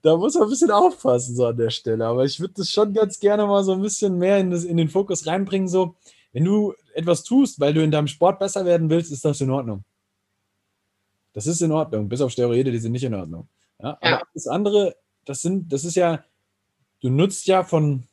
Da 0.02 0.16
muss 0.16 0.34
man 0.34 0.44
ein 0.44 0.50
bisschen 0.50 0.72
aufpassen 0.72 1.36
so 1.36 1.46
an 1.46 1.56
der 1.56 1.70
Stelle. 1.70 2.04
Aber 2.04 2.24
ich 2.24 2.40
würde 2.40 2.54
das 2.56 2.70
schon 2.70 2.92
ganz 2.92 3.20
gerne 3.20 3.46
mal 3.46 3.62
so 3.62 3.72
ein 3.72 3.82
bisschen 3.82 4.18
mehr 4.18 4.38
in, 4.38 4.50
das, 4.50 4.64
in 4.64 4.76
den 4.76 4.88
Fokus 4.88 5.26
reinbringen. 5.26 5.68
So, 5.68 5.94
wenn 6.32 6.44
du 6.44 6.74
etwas 6.92 7.22
tust, 7.22 7.60
weil 7.60 7.72
du 7.72 7.84
in 7.84 7.92
deinem 7.92 8.08
Sport 8.08 8.40
besser 8.40 8.64
werden 8.64 8.90
willst, 8.90 9.12
ist 9.12 9.24
das 9.24 9.40
in 9.40 9.50
Ordnung. 9.50 9.84
Das 11.36 11.46
ist 11.46 11.60
in 11.60 11.70
Ordnung, 11.70 12.08
bis 12.08 12.22
auf 12.22 12.32
Steroide, 12.32 12.72
die 12.72 12.78
sind 12.78 12.92
nicht 12.92 13.04
in 13.04 13.12
Ordnung. 13.12 13.46
Ja, 13.78 13.98
ja. 14.02 14.14
Aber 14.14 14.26
das 14.32 14.46
andere, 14.46 14.96
das 15.26 15.42
sind, 15.42 15.70
das 15.70 15.84
ist 15.84 15.94
ja, 15.94 16.24
du 17.02 17.10
nutzt 17.10 17.46
ja 17.46 17.62
von, 17.62 18.04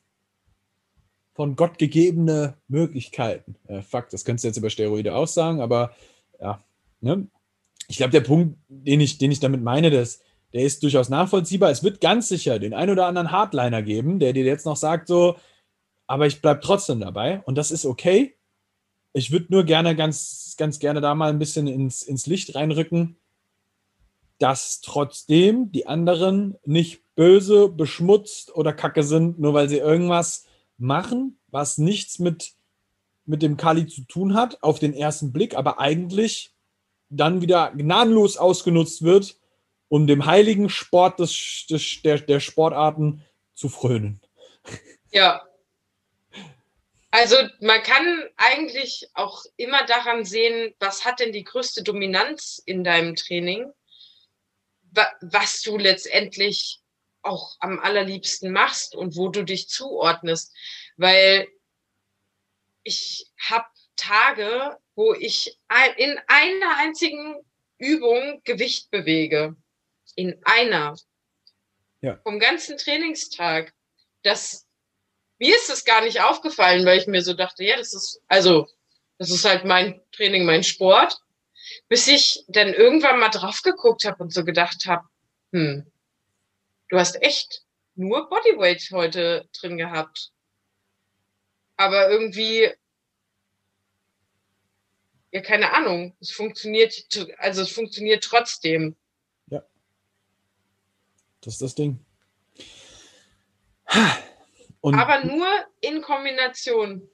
von 1.34 1.56
Gott 1.56 1.78
gegebene 1.78 2.56
Möglichkeiten. 2.68 3.56
Äh, 3.70 3.82
Fakt, 3.82 4.12
das 4.12 4.26
könntest 4.26 4.44
du 4.44 4.48
jetzt 4.50 4.58
über 4.58 4.70
Steroide 4.70 5.16
auch 5.16 5.30
sagen, 5.30 5.62
aber 5.62 5.96
ja, 6.42 6.62
ne? 7.00 7.28
Ich 7.88 7.96
glaube, 7.96 8.12
der 8.12 8.20
Punkt, 8.20 8.58
den 8.68 9.00
ich, 9.00 9.20
den 9.20 9.32
ich 9.32 9.40
damit 9.40 9.64
meine, 9.64 9.90
das, 9.90 10.20
der 10.52 10.64
ist 10.64 10.84
durchaus 10.84 11.08
nachvollziehbar. 11.08 11.72
Es 11.72 11.82
wird 11.82 12.02
ganz 12.02 12.28
sicher 12.28 12.60
den 12.60 12.74
ein 12.74 12.90
oder 12.90 13.06
anderen 13.06 13.32
Hardliner 13.32 13.84
geben, 13.84 14.20
der 14.20 14.34
dir 14.34 14.44
jetzt 14.44 14.66
noch 14.66 14.76
sagt, 14.76 15.08
so, 15.08 15.38
aber 16.08 16.28
ich 16.28 16.42
bleibe 16.42 16.60
trotzdem 16.60 17.00
dabei 17.00 17.42
und 17.46 17.58
das 17.58 17.72
ist 17.72 17.86
okay 17.86 18.36
ich 19.14 19.32
würde 19.32 19.48
nur 19.50 19.64
gerne 19.64 19.96
ganz, 19.96 20.56
ganz 20.58 20.80
gerne 20.80 21.00
da 21.00 21.16
mal 21.16 21.30
ein 21.30 21.40
bisschen 21.40 21.68
ins, 21.68 22.02
ins 22.02 22.26
Licht 22.26 22.56
reinrücken, 22.56 23.18
dass 24.40 24.82
trotzdem 24.82 25.72
die 25.72 25.88
anderen 25.88 26.58
nicht 26.66 27.04
böse, 27.16 27.70
beschmutzt 27.70 28.56
oder 28.56 28.74
kacke 28.74 29.04
sind, 29.04 29.40
nur 29.40 29.54
weil 29.54 29.70
sie 29.70 29.78
irgendwas 29.78 30.46
machen, 30.78 31.40
was 31.48 31.78
nichts 31.78 32.18
mit, 32.20 32.54
mit 33.26 33.44
dem 33.44 33.56
Kali 33.56 33.86
zu 33.86 34.02
tun 34.02 34.34
hat, 34.34 34.62
auf 34.64 34.80
den 34.80 34.94
ersten 34.94 35.32
Blick, 35.32 35.56
aber 35.56 35.80
eigentlich 35.80 36.54
dann 37.10 37.42
wieder 37.42 37.72
gnadenlos 37.72 38.38
ausgenutzt 38.38 39.04
wird, 39.04 39.40
um 39.88 40.08
dem 40.08 40.26
heiligen 40.26 40.70
Sport 40.70 41.20
des, 41.20 41.66
des, 41.70 42.02
der, 42.02 42.20
der 42.20 42.40
Sportarten 42.40 43.24
zu 43.54 43.70
frönen. 43.70 44.20
Ja, 45.12 45.44
also 47.14 47.38
man 47.60 47.84
kann 47.84 48.28
eigentlich 48.38 49.08
auch 49.14 49.44
immer 49.56 49.86
daran 49.86 50.26
sehen, 50.26 50.74
was 50.80 51.06
hat 51.06 51.20
denn 51.20 51.32
die 51.32 51.44
größte 51.44 51.84
Dominanz 51.84 52.60
in 52.66 52.84
deinem 52.84 53.16
Training, 53.16 53.72
was 55.22 55.62
du 55.62 55.78
letztendlich 55.78 56.80
auch 57.22 57.56
am 57.60 57.80
allerliebsten 57.80 58.52
machst 58.52 58.96
und 58.96 59.16
wo 59.16 59.30
du 59.30 59.44
dich 59.44 59.70
zuordnest. 59.70 60.56
Weil 60.98 61.48
ich 62.82 63.28
habe 63.48 63.68
Tage, 63.96 64.80
wo 64.96 65.14
ich 65.14 65.56
in 65.98 66.20
einer 66.26 66.78
einzigen 66.78 67.36
Übung 67.78 68.42
Gewicht 68.44 68.90
bewege. 68.90 69.56
In 70.16 70.42
einer. 70.46 70.96
Ja. 72.02 72.20
Vom 72.24 72.40
ganzen 72.40 72.80
Trainingstag. 72.80 73.72
Das 74.24 74.63
mir 75.40 75.56
ist 75.56 75.70
es 75.70 75.86
gar 75.86 76.02
nicht 76.02 76.22
aufgefallen, 76.22 76.86
weil 76.86 77.00
ich 77.00 77.08
mir 77.08 77.22
so 77.22 77.34
dachte, 77.34 77.64
ja, 77.64 77.78
das 77.78 77.94
ist, 77.94 78.22
also, 78.28 78.68
das 79.18 79.30
ist 79.30 79.46
halt 79.46 79.66
mein 79.66 80.02
Training, 80.12 80.46
mein 80.46 80.64
Sport. 80.64 81.20
Bis 81.88 82.08
ich 82.08 82.44
dann 82.48 82.74
irgendwann 82.74 83.20
mal 83.20 83.30
drauf 83.30 83.62
geguckt 83.62 84.06
habe 84.06 84.22
und 84.22 84.34
so 84.34 84.44
gedacht 84.44 84.86
habe, 84.86 85.08
hm, 85.52 85.90
du 86.90 86.98
hast 86.98 87.22
echt 87.22 87.64
nur 87.96 88.30
Bodyweight 88.30 88.90
heute 88.92 89.48
drin 89.60 89.78
gehabt. 89.78 90.32
Aber 91.78 92.10
irgendwie, 92.10 92.70
ja, 95.32 95.42
keine 95.42 95.74
Ahnung, 95.74 96.16
es 96.20 96.32
funktioniert, 96.32 96.94
also 97.38 97.62
es 97.62 97.72
funktioniert 97.72 98.24
trotzdem. 98.24 98.96
Ja. 99.48 99.64
Das 101.42 101.54
ist 101.54 101.62
das 101.62 101.76
Ding. 101.76 102.06
Und 104.84 104.96
aber 104.96 105.24
nur 105.24 105.48
in 105.80 106.02
Kombination 106.02 107.08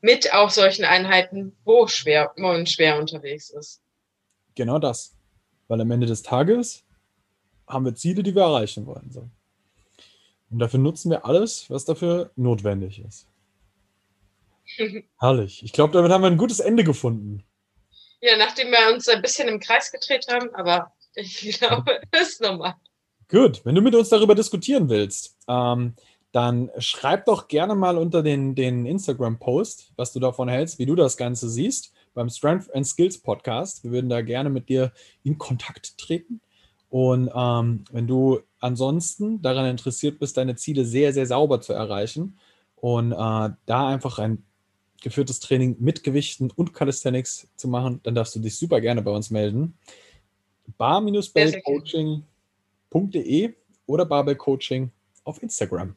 mit 0.00 0.32
auch 0.32 0.48
solchen 0.48 0.86
Einheiten, 0.86 1.54
wo 1.66 1.86
schwer, 1.86 2.32
man 2.38 2.66
schwer 2.66 2.98
unterwegs 2.98 3.50
ist. 3.50 3.82
Genau 4.54 4.78
das. 4.78 5.14
Weil 5.66 5.82
am 5.82 5.90
Ende 5.90 6.06
des 6.06 6.22
Tages 6.22 6.86
haben 7.66 7.84
wir 7.84 7.94
Ziele, 7.94 8.22
die 8.22 8.34
wir 8.34 8.40
erreichen 8.40 8.86
wollen. 8.86 9.10
So. 9.10 9.28
Und 10.48 10.60
dafür 10.60 10.80
nutzen 10.80 11.10
wir 11.10 11.26
alles, 11.26 11.68
was 11.68 11.84
dafür 11.84 12.30
notwendig 12.36 13.04
ist. 13.06 13.28
Herrlich. 15.20 15.62
Ich 15.62 15.74
glaube, 15.74 15.92
damit 15.92 16.10
haben 16.10 16.22
wir 16.22 16.30
ein 16.30 16.38
gutes 16.38 16.60
Ende 16.60 16.84
gefunden. 16.84 17.44
Ja, 18.22 18.38
nachdem 18.38 18.70
wir 18.70 18.94
uns 18.94 19.06
ein 19.08 19.20
bisschen 19.20 19.46
im 19.48 19.60
Kreis 19.60 19.92
gedreht 19.92 20.24
haben, 20.30 20.54
aber 20.54 20.90
ich 21.14 21.40
glaube, 21.60 22.00
das 22.12 22.30
ist 22.30 22.40
normal. 22.40 22.76
Gut, 23.28 23.62
wenn 23.66 23.74
du 23.74 23.82
mit 23.82 23.94
uns 23.94 24.08
darüber 24.08 24.34
diskutieren 24.34 24.88
willst, 24.88 25.36
ähm, 25.48 25.94
dann 26.32 26.70
schreib 26.78 27.24
doch 27.24 27.48
gerne 27.48 27.74
mal 27.74 27.96
unter 27.96 28.22
den, 28.22 28.54
den 28.54 28.86
Instagram-Post, 28.86 29.92
was 29.96 30.12
du 30.12 30.20
davon 30.20 30.48
hältst, 30.48 30.78
wie 30.78 30.86
du 30.86 30.94
das 30.94 31.16
Ganze 31.16 31.48
siehst, 31.48 31.92
beim 32.14 32.28
Strength 32.28 32.74
and 32.74 32.86
Skills 32.86 33.18
Podcast. 33.18 33.84
Wir 33.84 33.92
würden 33.92 34.10
da 34.10 34.20
gerne 34.20 34.50
mit 34.50 34.68
dir 34.68 34.92
in 35.24 35.38
Kontakt 35.38 35.96
treten. 35.98 36.40
Und 36.90 37.30
ähm, 37.34 37.84
wenn 37.92 38.06
du 38.06 38.40
ansonsten 38.60 39.42
daran 39.42 39.66
interessiert 39.66 40.18
bist, 40.18 40.36
deine 40.36 40.56
Ziele 40.56 40.84
sehr, 40.84 41.12
sehr 41.12 41.26
sauber 41.26 41.60
zu 41.60 41.72
erreichen 41.72 42.38
und 42.76 43.12
äh, 43.12 43.50
da 43.66 43.88
einfach 43.88 44.18
ein 44.18 44.42
geführtes 45.00 45.38
Training 45.40 45.76
mit 45.78 46.02
Gewichten 46.02 46.50
und 46.50 46.74
Calisthenics 46.74 47.48
zu 47.56 47.68
machen, 47.68 48.00
dann 48.02 48.14
darfst 48.14 48.34
du 48.34 48.40
dich 48.40 48.56
super 48.56 48.80
gerne 48.80 49.02
bei 49.02 49.12
uns 49.12 49.30
melden. 49.30 49.78
bar-bellcoaching.de 50.76 53.54
oder 53.86 54.04
barbellcoaching 54.04 54.90
auf 55.24 55.42
Instagram. 55.42 55.96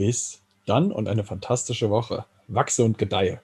Bis 0.00 0.40
dann 0.64 0.92
und 0.92 1.08
eine 1.08 1.24
fantastische 1.24 1.90
Woche. 1.90 2.24
Wachse 2.48 2.84
und 2.84 2.96
gedeihe. 2.96 3.42